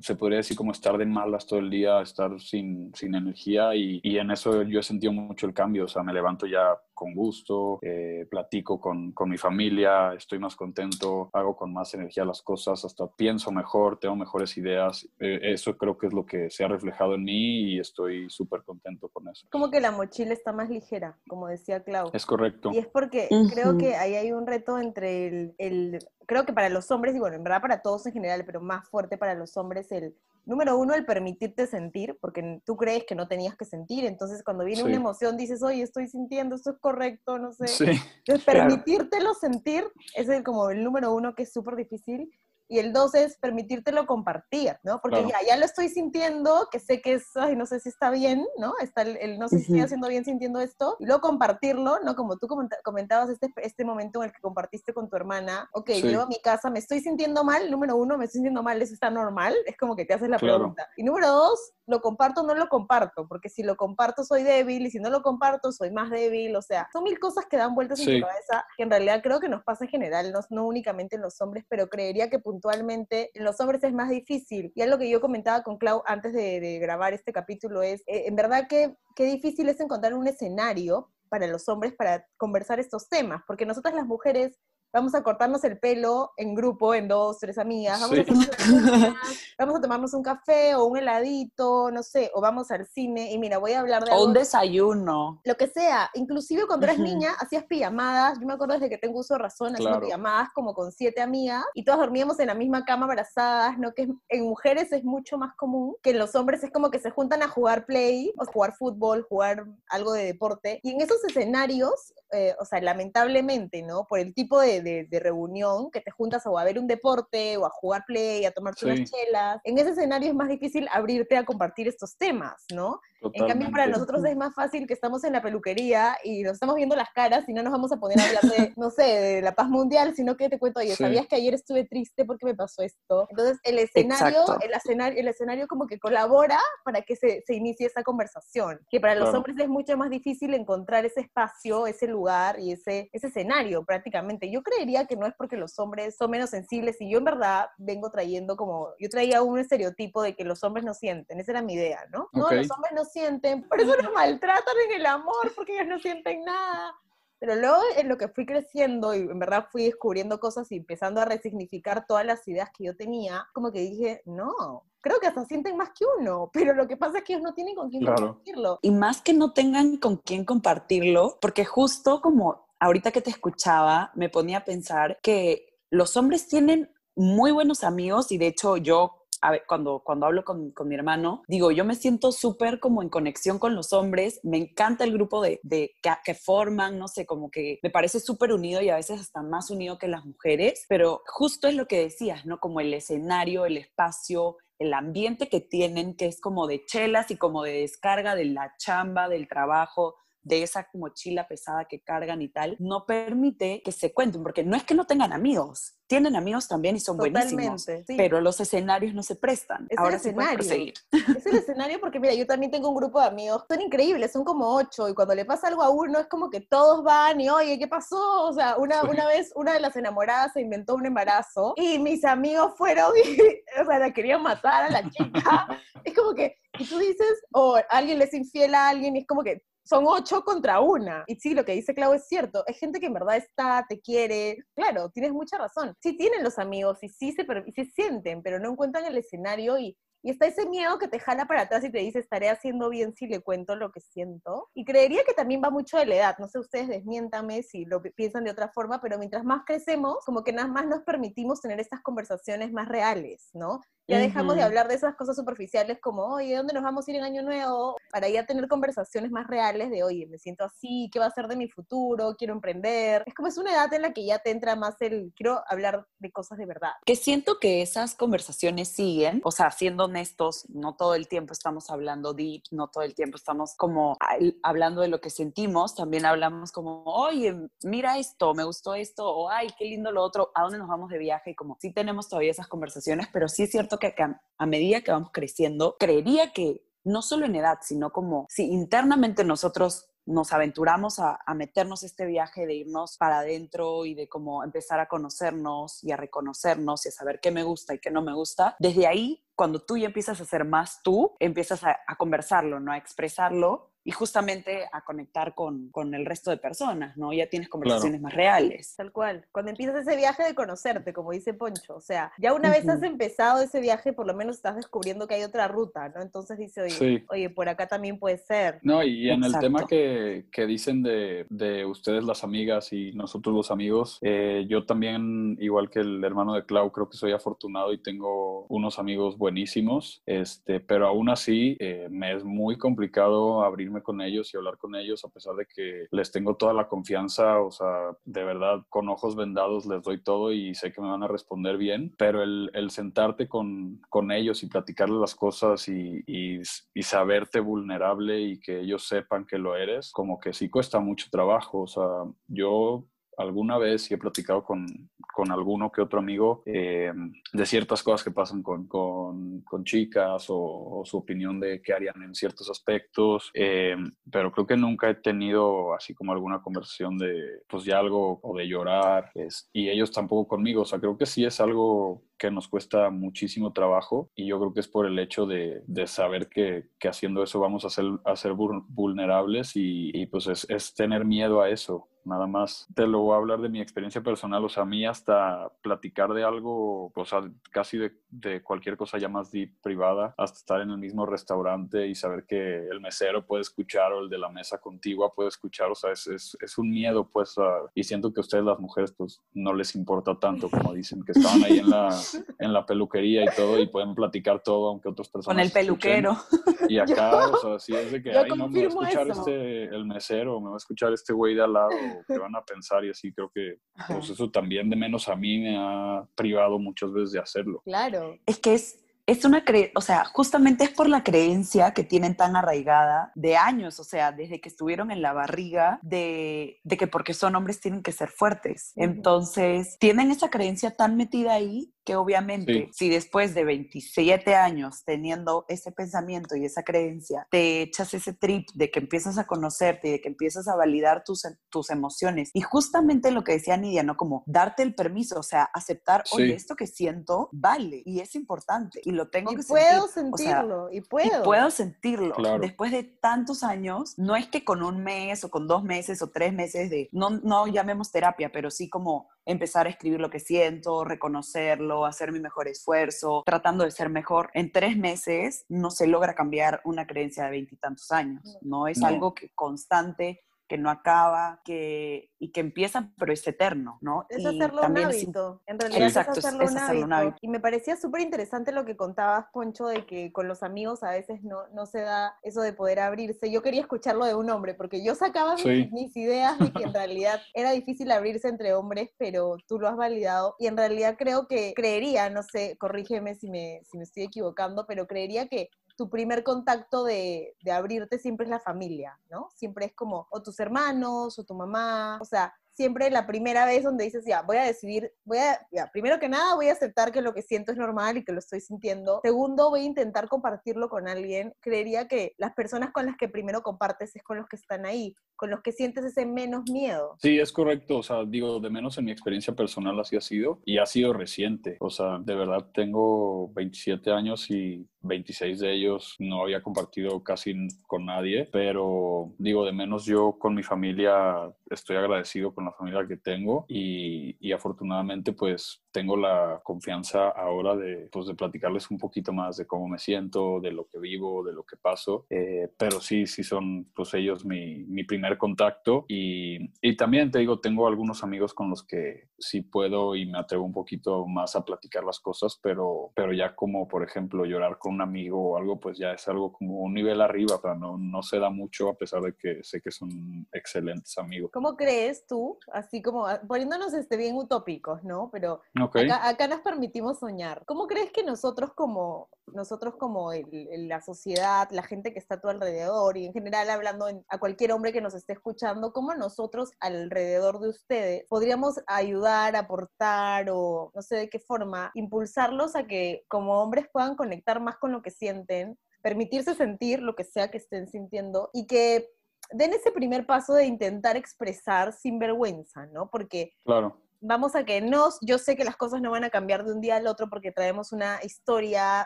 [0.01, 3.99] se podría decir como estar de malas todo el día, estar sin, sin energía y,
[4.03, 7.13] y, en eso yo he sentido mucho el cambio, o sea, me levanto ya con
[7.13, 12.41] gusto, eh, platico con, con mi familia, estoy más contento, hago con más energía las
[12.41, 15.07] cosas, hasta pienso mejor, tengo mejores ideas.
[15.19, 18.63] Eh, eso creo que es lo que se ha reflejado en mí y estoy súper
[18.63, 19.45] contento con eso.
[19.51, 22.09] Como que la mochila está más ligera, como decía Clau.
[22.13, 22.71] Es correcto.
[22.73, 26.69] Y es porque creo que ahí hay un reto entre el, el, creo que para
[26.69, 29.57] los hombres, y bueno, en verdad para todos en general, pero más fuerte para los
[29.57, 34.05] hombres, el número uno, el permitirte sentir, porque tú crees que no tenías que sentir,
[34.05, 37.67] entonces cuando viene una emoción dices, oye, estoy sintiendo, esto es correcto, no sé.
[37.67, 37.85] Sí,
[38.19, 39.85] entonces, permitírtelo sentir
[40.15, 42.29] es el, como el número uno que es súper difícil
[42.67, 44.99] y el dos es permitírtelo compartir, ¿no?
[45.01, 48.09] Porque ya, ya lo estoy sintiendo, que sé que es, ay, no sé si está
[48.09, 48.73] bien, ¿no?
[48.81, 52.15] Está el, no sé si estoy haciendo bien sintiendo esto, y luego compartirlo, ¿no?
[52.15, 52.47] Como tú
[52.83, 56.39] comentabas este, este momento en el que compartiste con tu hermana, ok, yo a mi
[56.41, 59.55] casa me estoy sintiendo mal, número uno, me estoy sintiendo mal, ¿eso está normal?
[59.65, 60.87] Es como que te haces la pregunta.
[60.95, 63.27] Y número dos, ¿lo comparto o no lo comparto?
[63.27, 66.61] Porque si lo comparto soy débil, y si no lo comparto soy más débil, o
[66.61, 69.49] sea, son mil cosas que dan vueltas en tu cabeza, que en realidad creo que
[69.49, 73.43] nos pasa en general, no, no únicamente en los hombres, pero creería que puntualmente en
[73.43, 74.71] los hombres es más difícil.
[74.75, 78.23] Y es lo que yo comentaba con Clau antes de, grabar este capítulo es, eh,
[78.27, 83.09] en verdad que qué difícil es encontrar un escenario para los hombres para conversar estos
[83.09, 84.57] temas, porque nosotras las mujeres
[84.95, 88.23] vamos a cortarnos el pelo en grupo, en dos, tres amigas, vamos, a,
[89.59, 93.37] vamos a tomarnos un café o un heladito, no sé, o vamos al cine y
[93.37, 94.11] mira, voy a hablar de...
[94.13, 95.41] O un desayuno.
[95.43, 99.19] Lo que sea, inclusive cuando eras niña hacías pijamadas, yo me acuerdo desde que tengo
[99.19, 102.85] uso de razón, haciendo pijamadas como con siete amigas y todas dormíamos en la misma
[102.85, 103.93] cama abrazadas, ¿no?
[103.93, 107.11] Que en mujeres es mucho más común, que en los hombres es como que se
[107.11, 112.13] juntan a jugar play, o jugar fútbol, jugar algo de deporte, y en esos escenarios,
[112.31, 114.05] eh, o sea, lamentablemente, ¿no?
[114.05, 117.65] Por el tipo de de, reunión, que te juntas o a ver un deporte o
[117.65, 119.59] a jugar play, a tomarte unas chelas.
[119.63, 122.99] En ese escenario es más difícil abrirte a compartir estos temas, ¿no?
[123.33, 126.75] En cambio, para nosotros es más fácil que estamos en la peluquería y nos estamos
[126.75, 129.41] viendo las caras y no nos vamos a poner a hablar de, no sé, de
[129.41, 132.55] la paz mundial, sino que te cuento, oye, ¿sabías que ayer estuve triste porque me
[132.55, 133.27] pasó esto?
[133.29, 137.87] Entonces, el escenario, el escenario, el escenario como que colabora para que se, se inicie
[137.87, 142.59] esa conversación, que para los hombres es mucho más difícil encontrar ese espacio, ese lugar
[142.59, 144.51] y ese, ese escenario prácticamente.
[144.51, 147.67] Yo creería que no es porque los hombres son menos sensibles y yo en verdad
[147.77, 151.61] vengo trayendo como, yo traía un estereotipo de que los hombres no sienten, esa era
[151.61, 152.29] mi idea, ¿no?
[152.33, 155.99] No, los hombres no sienten, por eso nos maltratan en el amor, porque ellos no
[155.99, 156.93] sienten nada.
[157.39, 161.21] Pero luego en lo que fui creciendo y en verdad fui descubriendo cosas y empezando
[161.21, 165.45] a resignificar todas las ideas que yo tenía, como que dije, no, creo que hasta
[165.45, 168.05] sienten más que uno, pero lo que pasa es que ellos no tienen con quién
[168.05, 168.79] compartirlo.
[168.81, 174.11] Y más que no tengan con quién compartirlo, porque justo como ahorita que te escuchaba,
[174.15, 179.24] me ponía a pensar que los hombres tienen muy buenos amigos y de hecho yo
[179.41, 183.01] a ver, cuando, cuando hablo con, con mi hermano, digo, yo me siento súper como
[183.01, 187.07] en conexión con los hombres, me encanta el grupo de, de que, que forman, no
[187.07, 190.25] sé, como que me parece súper unido y a veces hasta más unido que las
[190.25, 192.59] mujeres, pero justo es lo que decías, ¿no?
[192.59, 197.37] Como el escenario, el espacio, el ambiente que tienen, que es como de chelas y
[197.37, 202.49] como de descarga de la chamba, del trabajo, de esa mochila pesada que cargan y
[202.49, 206.67] tal, no permite que se cuenten, porque no es que no tengan amigos, tienen amigos
[206.67, 209.87] también y son buenísimos, pero los escenarios no se prestan.
[209.89, 210.93] Es Ahora el sí escenario.
[211.35, 214.43] Es el escenario porque, mira, yo también tengo un grupo de amigos, son increíbles, son
[214.43, 217.49] como ocho, y cuando le pasa algo a uno es como que todos van y,
[217.49, 218.43] oye, ¿qué pasó?
[218.43, 222.23] O sea, una, una vez una de las enamoradas se inventó un embarazo y mis
[222.23, 223.21] amigos fueron y,
[223.81, 225.67] o sea, la querían matar a la chica.
[226.03, 229.27] es como que, y tú dices, o alguien le es infiel a alguien y es
[229.27, 231.23] como que son ocho contra una.
[231.27, 232.63] Y sí, lo que dice Clau es cierto.
[232.65, 234.57] Es gente que en verdad está, te quiere.
[234.75, 235.95] Claro, tienes mucha razón.
[236.01, 239.77] Sí tienen los amigos y sí se, y se sienten, pero no encuentran el escenario
[239.77, 239.95] y,
[240.25, 243.13] y está ese miedo que te jala para atrás y te dice, estaré haciendo bien
[243.13, 244.71] si le cuento lo que siento.
[244.73, 246.35] Y creería que también va mucho de la edad.
[246.39, 250.17] No sé, ustedes desmiéntame si lo pi- piensan de otra forma, pero mientras más crecemos,
[250.25, 253.81] como que nada más nos permitimos tener estas conversaciones más reales, ¿no?
[254.07, 254.67] Ya dejamos de Ujú.
[254.67, 257.95] hablar de esas cosas superficiales como, oye, ¿dónde nos vamos a ir en Año Nuevo?
[258.11, 261.47] Para ya tener conversaciones más reales de, oye, me siento así, ¿qué va a ser
[261.47, 262.35] de mi futuro?
[262.37, 263.23] Quiero emprender.
[263.25, 266.05] Es como es una edad en la que ya te entra más el, quiero hablar
[266.19, 266.91] de cosas de verdad.
[267.03, 271.89] Que siento que esas conversaciones siguen, o sea, siendo honestos, no todo el tiempo estamos
[271.89, 274.17] hablando deep, no todo el tiempo estamos como
[274.63, 279.49] hablando de lo que sentimos, también hablamos como, oye, mira esto, me gustó esto, o
[279.49, 281.51] ay, qué lindo lo otro, ¿a dónde nos vamos de viaje?
[281.51, 285.01] Y como sí tenemos todavía esas conversaciones, pero sí es cierto que a, a medida
[285.01, 290.53] que vamos creciendo, creería que no solo en edad, sino como si internamente nosotros nos
[290.53, 296.03] aventuramos a, meternos este viaje de irnos para adentro y de como empezar a conocernos
[296.03, 299.07] y a reconocernos y a saber qué me gusta y qué no me gusta, desde
[299.07, 302.91] ahí, cuando tú ya empiezas a ser más tú, empiezas a, a conversarlo, ¿no?
[302.91, 307.33] A expresarlo y justamente a conectar con, con el resto de personas, ¿no?
[307.33, 308.93] Ya tienes conversaciones más reales.
[308.95, 309.45] Tal cual.
[309.51, 311.95] Cuando empiezas ese viaje de conocerte, como dice Poncho.
[311.95, 313.05] O sea, ya una vez has Ujú.
[313.05, 316.21] empezado ese viaje, por lo menos estás descubriendo que hay otra ruta, ¿no?
[316.21, 317.25] Entonces dice, oye, Sí.
[317.29, 318.79] oye por acá también puede ser.
[318.83, 319.65] No, y en el Exacto.
[319.65, 324.85] tema que, que dicen de, de ustedes las amigas y nosotros los amigos, eh, yo
[324.85, 329.35] también, igual que el hermano de Clau, creo que soy afortunado y tengo unos amigos
[329.39, 334.77] buenísimos, este, pero aún así eh, me es muy complicado abrirme con ellos y hablar
[334.77, 338.83] con ellos a pesar de que les tengo toda la confianza, o sea, de verdad,
[338.89, 342.43] con ojos vendados les doy todo y sé que me van a responder bien, pero
[342.43, 346.61] el, el sentarte con, con ellos y platicarles las cosas y, y,
[346.93, 351.27] y saberte vulnerable y que ellos sepan que lo eres, como que sí cuesta mucho
[351.31, 351.81] trabajo.
[351.81, 353.05] O sea, yo
[353.37, 354.85] alguna vez sí he platicado con,
[355.33, 357.11] con alguno que otro amigo eh,
[357.51, 362.21] de ciertas cosas que pasan con, con, chicas o, o, su opinión de qué harían
[362.23, 363.95] en ciertos aspectos, eh,
[364.31, 368.57] pero creo que nunca he tenido así como alguna conversación de pues ya algo o
[368.57, 370.81] de llorar es, y ellos tampoco conmigo.
[370.81, 374.73] O sea, creo que sí es algo que nos cuesta muchísimo trabajo y yo creo
[374.73, 378.05] que es por el hecho de, de saber que, que, haciendo eso vamos a ser,
[378.25, 382.07] a ser vulnerables y, y pues es, es, tener miedo a eso.
[382.25, 385.05] Nada más te lo voy a hablar de mi experiencia personal, o sea, a mí
[385.05, 390.33] hasta platicar de algo, o sea, casi de, de cualquier cosa ya más deep, privada,
[390.37, 394.29] hasta estar en el mismo restaurante y saber que el mesero puede escuchar o el
[394.29, 397.87] de la mesa contigua puede escuchar, o sea, es, es, es un miedo, pues, uh,
[397.93, 401.31] y siento que a ustedes las mujeres, pues, no les importa tanto, como dicen, que
[401.31, 402.09] estaban ahí en la,
[402.59, 405.55] en la peluquería y todo y pueden platicar todo, aunque otras personas...
[405.55, 406.31] Con el peluquero.
[406.31, 406.75] Escuchen.
[406.89, 409.39] Y acá, o sea, sí es de que, ay, no, me va a escuchar eso.
[409.39, 411.89] este, el mesero, me va a escuchar este güey de al lado,
[412.27, 415.59] que van a pensar y así, creo que, pues, eso también de menos a mí
[415.59, 417.81] me ha privado muchas veces de hacerlo.
[417.83, 418.37] Claro.
[418.45, 422.35] Es que es, es una creencia, o sea, justamente es por la creencia que tienen
[422.35, 427.07] tan arraigada de años, o sea, desde que estuvieron en la barriga, de, de que
[427.07, 428.91] porque son hombres tienen que ser fuertes.
[428.95, 432.89] Entonces, tienen esa creencia tan metida ahí que obviamente sí.
[432.93, 438.67] si después de 27 años teniendo ese pensamiento y esa creencia, te echas ese trip
[438.75, 442.51] de que empiezas a conocerte y de que empiezas a validar tus, tus emociones.
[442.53, 444.15] Y justamente lo que decía Nidia, ¿no?
[444.17, 446.43] Como darte el permiso, o sea, aceptar, sí.
[446.43, 450.47] oye, esto que siento vale y es importante y lo tengo y que puedo sentir.
[450.47, 451.41] sentirlo, o sea, y puedo.
[451.41, 452.35] Y puedo sentirlo.
[452.35, 452.59] Claro.
[452.59, 456.29] Después de tantos años, no es que con un mes o con dos meses o
[456.29, 460.39] tres meses de, no, no llamemos terapia, pero sí como empezar a escribir lo que
[460.39, 464.49] siento, reconocerlo, hacer mi mejor esfuerzo, tratando de ser mejor.
[464.53, 468.87] En tres meses no se logra cambiar una creencia de veintitantos años, ¿no?
[468.87, 469.07] Es No.
[469.07, 474.25] algo que constante que no acaba, que, y que empieza, pero es eterno, ¿no?
[474.29, 475.61] Es Y hacerlo un es hábito.
[475.67, 477.37] En realidad Exacto, es hacerlo, es un, hacerlo un hábito.
[477.41, 481.11] Y me parecía súper interesante lo que contabas, Poncho, de que con los amigos a
[481.11, 483.51] veces no, no se da eso de poder abrirse.
[483.51, 486.93] Yo quería escucharlo de un hombre, porque yo sacaba mis- mis, ideas de que en
[486.93, 490.55] realidad era difícil abrirse entre hombres, pero tú lo has validado.
[490.57, 494.85] Y en realidad creo que, creería, no sé, corrígeme si me, si me estoy equivocando,
[494.87, 499.49] pero creería que tu primer contacto de, de abrirte siempre es la familia, ¿no?
[499.55, 503.83] Siempre es como o tus hermanos o tu mamá, o sea, siempre la primera vez
[503.83, 507.11] donde dices, ya, voy a decidir, voy a, ya, primero que nada voy a aceptar
[507.11, 509.21] que lo que siento es normal y que lo estoy sintiendo.
[509.23, 511.53] Segundo, voy a intentar compartirlo con alguien.
[511.61, 515.15] Creería que las personas con las que primero compartes es con los que están ahí,
[515.35, 517.15] con los que sientes ese menos miedo.
[517.21, 517.99] Sí, es correcto.
[517.99, 521.13] O sea, digo, de menos en mi experiencia personal así ha sido y ha sido
[521.13, 521.77] reciente.
[521.79, 527.53] O sea, de verdad tengo 27 años y 26 de ellos no había compartido casi
[527.87, 533.05] con nadie, pero digo, de menos yo con mi familia estoy agradecido con la familia
[533.07, 538.97] que tengo y, y afortunadamente pues tengo la confianza ahora de, pues, de platicarles un
[538.97, 542.69] poquito más de cómo me siento, de lo que vivo, de lo que paso, Eh,
[542.77, 547.59] pero sí, sí son pues ellos mi, mi primer contacto y, y también te digo,
[547.59, 551.63] tengo algunos amigos con los que sí puedo y me atrevo un poquito más a
[551.65, 555.79] platicar las cosas, pero, pero ya como por ejemplo llorar con un amigo o algo,
[555.79, 558.89] pues ya es algo como un nivel arriba, o sea, no, no se da mucho
[558.89, 561.51] a pesar de que sé que son excelentes amigos.
[561.53, 565.29] ¿Cómo crees tú, así como ah, poniéndonos este bien utópicos, ¿no?
[565.31, 565.97] Pero Ok.
[565.97, 567.63] Acá, acá nos permitimos soñar.
[567.65, 572.35] ¿Cómo crees que nosotros como, nosotros como el- el- la sociedad, la gente que está
[572.35, 575.91] a tu alrededor y en general hablando en- a cualquier hombre que nos esté escuchando,
[575.93, 582.75] cómo nosotros alrededor de ustedes podríamos ayudar, aportar o no sé de qué forma, impulsarlos
[582.75, 587.23] a que como hombres puedan conectar más con lo que sienten, permitirse sentir lo que
[587.23, 589.09] sea que estén sintiendo y que
[589.51, 593.09] den ese primer paso de intentar expresar sin vergüenza, ¿no?
[593.09, 594.01] Porque Claro.
[594.21, 596.81] vamos a que no, yo sé que las cosas no van a cambiar de un
[596.81, 599.05] día al otro porque traemos una historia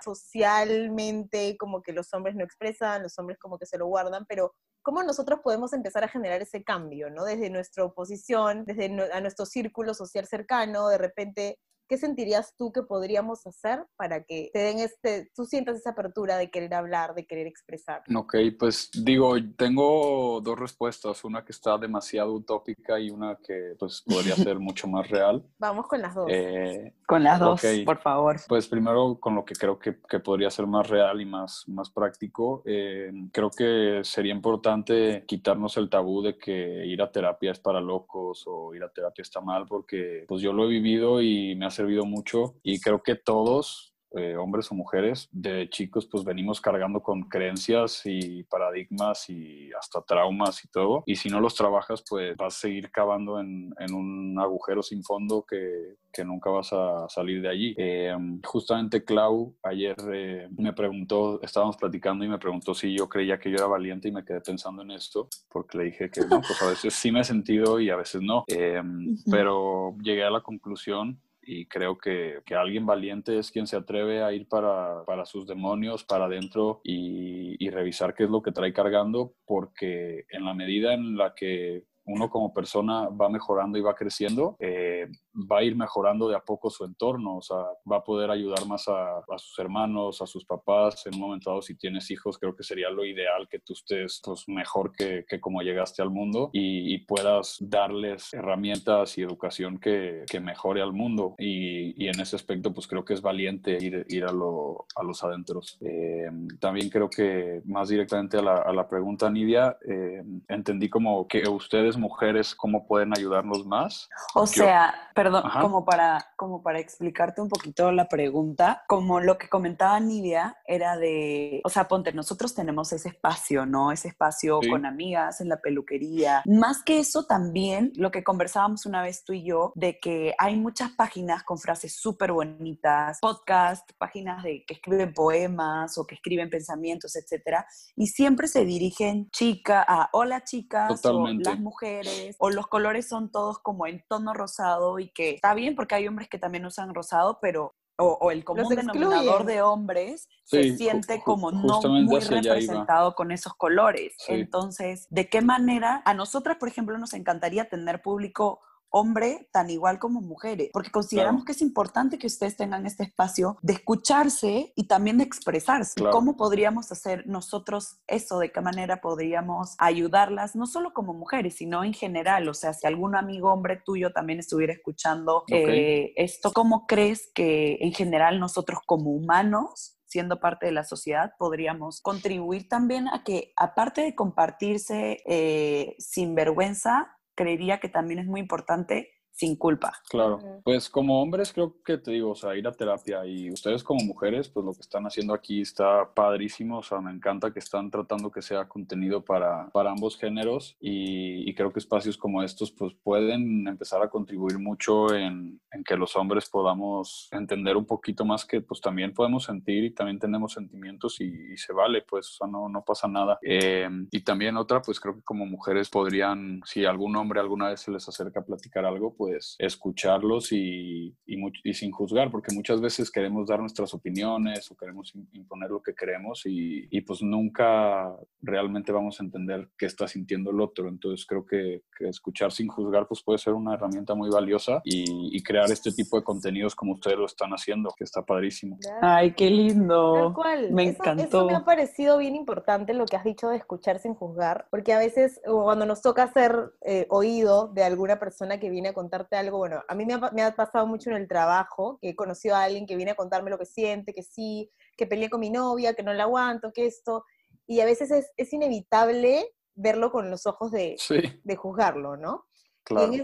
[0.04, 4.54] socialmente como que los hombres no expresan, los hombres como que se lo guardan, pero
[4.82, 7.26] ¿cómo nosotros podemos empezar a generar ese cambio, ¿no?
[7.26, 12.84] Desde nuestra posición, desde a nuestro círculo social cercano, de repente, ¿qué sentirías tú que
[12.84, 17.26] podríamos hacer para que te den este, tú sientas esa apertura de querer hablar, de
[17.26, 18.04] querer expresar?
[18.16, 24.04] Ok, pues digo, tengo dos respuestas, una que está demasiado utópica y una que pues
[24.06, 25.44] podría ser mucho más real.
[25.58, 26.28] Vamos con las dos.
[26.30, 27.84] Eh, Con las dos, Ok.
[27.86, 28.36] por favor.
[28.48, 31.90] Pues primero con lo que creo que, que podría ser más real y más, más
[31.90, 37.60] práctico, eh, creo que sería importante quitarnos el tabú de que ir a terapia es
[37.60, 41.56] para locos o ir a terapia está mal, porque pues yo lo he vivido y
[41.56, 46.24] me ha servido mucho y creo que todos, eh, hombres o mujeres, de chicos pues
[46.24, 51.04] venimos cargando con creencias y paradigmas y hasta traumas y todo.
[51.06, 55.04] Y si no los trabajas pues vas a seguir cavando en, en un agujero sin
[55.04, 57.76] fondo que, que nunca vas a salir de allí.
[57.78, 58.14] Eh,
[58.44, 63.52] justamente Clau ayer eh, me preguntó, estábamos platicando y me preguntó si yo creía que
[63.52, 66.62] yo era valiente y me quedé pensando en esto porque le dije que no, pues
[66.62, 68.44] a veces sí me he sentido y a veces no.
[68.48, 68.82] Eh,
[69.30, 74.22] Pero llegué a la conclusión y creo que, que alguien valiente es quien se atreve
[74.22, 78.52] a ir para, para sus demonios, para adentro y, y revisar qué es lo que
[78.52, 83.82] trae cargando, porque en la medida en la que uno como persona va mejorando y
[83.82, 87.58] va creciendo, eh, va a ir mejorando de a poco su entorno, o sea,
[87.90, 91.62] va a poder ayudar más a, sus hermanos, a sus papás, en un momento dado
[91.62, 95.40] si tienes hijos, creo que sería lo ideal que tú estés pues, mejor que, que
[95.40, 100.94] como llegaste al mundo y, y, puedas darles herramientas y educación que, que mejore al
[100.94, 104.86] mundo y, y, en ese aspecto pues creo que es valiente ir, ir a, lo,
[104.96, 105.78] a, los adentros.
[105.82, 111.28] Eh, también creo que más directamente a la, a la pregunta, Nidia, eh, entendí como
[111.28, 114.10] que ustedes mujeres, ¿cómo pueden ayudarnos más?
[114.34, 119.38] O sea, Yo, perdón, como para, como para explicarte un poquito la pregunta, como lo
[119.38, 123.92] que comentaba Nidia era de, o sea, ponte, nosotros tenemos ese espacio, ¿no?
[123.92, 124.70] Ese espacio sí.
[124.70, 126.42] con amigas en la peluquería.
[126.46, 130.56] Más que eso también, lo que conversábamos una vez tú y yo, de que hay
[130.56, 136.50] muchas páginas con frases súper bonitas, podcast, páginas de que escriben poemas o que escriben
[136.50, 141.50] pensamientos, etcétera, y siempre se dirigen chica a hola chicas Totalmente.
[141.50, 141.89] o las mujeres
[142.38, 146.08] o los colores son todos como en tono rosado y que está bien porque hay
[146.08, 150.78] hombres que también usan rosado, pero o, o el común denominador de hombres sí, se
[150.78, 154.14] siente como no muy representado con esos colores.
[154.18, 154.34] Sí.
[154.34, 160.00] Entonces, ¿de qué manera a nosotras, por ejemplo, nos encantaría tener público hombre tan igual
[160.00, 164.86] como mujeres, porque consideramos que es importante que ustedes tengan este espacio de escucharse y
[164.86, 166.02] también de expresarse.
[166.12, 168.40] ¿Cómo podríamos hacer nosotros eso?
[168.40, 172.48] ¿De qué manera podríamos ayudarlas, no solo como mujeres, sino en general?
[172.50, 177.78] O sea, si algún amigo hombre tuyo también estuviera escuchando eh, esto, ¿cómo crees que
[177.82, 183.54] en general nosotros como humanos siendo parte de la sociedad, podríamos contribuir también a que,
[183.56, 189.94] aparte de compartirse eh, sin vergüenza, creería que también es muy importante sin culpa.
[190.10, 193.86] Claro, pues como hombres creo que te digo, o sea, ir a terapia y ustedes
[193.86, 197.60] como mujeres, pues lo que están haciendo aquí está padrísimo, o sea, me encanta que
[197.60, 202.72] están tratando que sea contenido para, para ambos géneros y, creo que espacios como estos
[202.72, 208.24] pues pueden empezar a contribuir mucho en, en, que los hombres podamos entender un poquito
[208.24, 212.34] más que pues también podemos sentir y también tenemos sentimientos y, se vale, pues, o
[212.38, 213.40] sea, no, no pasa nada.
[213.42, 217.82] Eh, y también otra, pues creo que como mujeres podrían, si algún hombre alguna vez
[217.82, 222.82] se les acerca a platicar algo, pues pues, escucharlos y, y, sin juzgar, porque muchas
[222.82, 228.12] veces queremos dar nuestras opiniones o queremos imponer lo que queremos y, y, pues nunca
[228.42, 230.90] realmente vamos a entender qué está sintiendo el otro.
[230.90, 235.72] Entonces creo que, escuchar sin juzgar pues puede ser una herramienta muy valiosa y, crear
[235.72, 238.78] este tipo de contenidos como ustedes lo están haciendo, que está padrísimo.
[239.02, 240.36] Ay, qué lindo.
[240.72, 241.24] Me encantó.
[241.24, 244.94] Eso me ha parecido bien importante lo que has dicho de escuchar sin juzgar, porque
[244.94, 249.19] a veces cuando nos toca hacer eh, oído de alguna persona que viene a contar
[249.32, 252.64] algo, bueno, a mí me ha, pasado mucho en el trabajo, que he conocido a
[252.64, 255.94] alguien que viene a contarme lo que siente, que sí, que peleé con mi novia,
[255.94, 257.26] que no la aguanto, que esto,
[257.68, 260.98] y a veces es, inevitable verlo con los ojos de,
[261.44, 262.49] de juzgarlo, ¿no?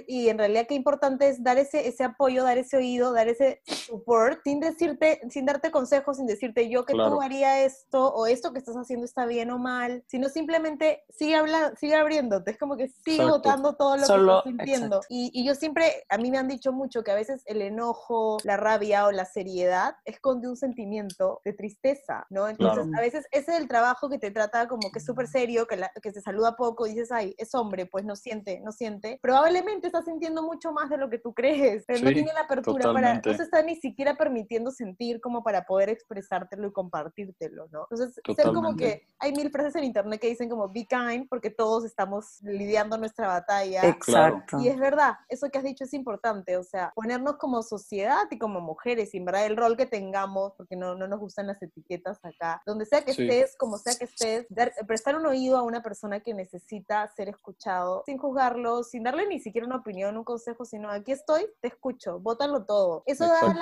[0.08, 3.62] Y, en, realidad qué importante es dar ese, ese apoyo, dar ese oído, dar ese
[3.66, 8.54] support, sin decirte, sin darte consejos, sin decirte yo que tú haría esto, o esto
[8.54, 12.78] que estás haciendo está bien o mal, sino simplemente sigue hablando, sigue abriéndote, es como
[12.78, 15.02] que sigue votando todo lo que estás sintiendo.
[15.10, 18.38] Y, y, yo siempre, a mí me han dicho mucho que a veces el enojo,
[18.44, 22.48] la rabia o la seriedad esconde un sentimiento de tristeza, ¿no?
[22.48, 25.66] Entonces, a veces ese es el trabajo que te trata como que es súper serio,
[25.66, 29.20] que, que se saluda poco y dices, ay, es hombre, pues no siente, no siente.
[29.22, 32.42] Probablemente probablemente está sintiendo mucho más de lo que tú crees, pero no tiene la
[32.42, 37.68] apertura para, no se está ni siquiera permitiendo sentir como para poder expresártelo y compartírtelo,
[37.72, 37.88] ¿no?
[37.90, 41.50] Entonces, ser como que hay mil frases en internet que dicen como be kind porque
[41.52, 43.88] todos estamos lidiando nuestra batalla.
[43.88, 44.60] Exacto.
[44.60, 48.40] Y es verdad, eso que has dicho es importante, o sea, ponernos como sociedad y
[48.40, 51.62] como mujeres, y en verdad el rol que tengamos, porque no, no nos gustan las
[51.62, 54.48] etiquetas acá, donde sea que estés, como sea que estés,
[54.88, 59.35] prestar un oído a una persona que necesita ser escuchado sin juzgarlo, sin darle ni
[59.40, 63.04] siquiera una opinión, un consejo, sino aquí estoy, te escucho, bótalo todo.
[63.06, 63.54] Eso da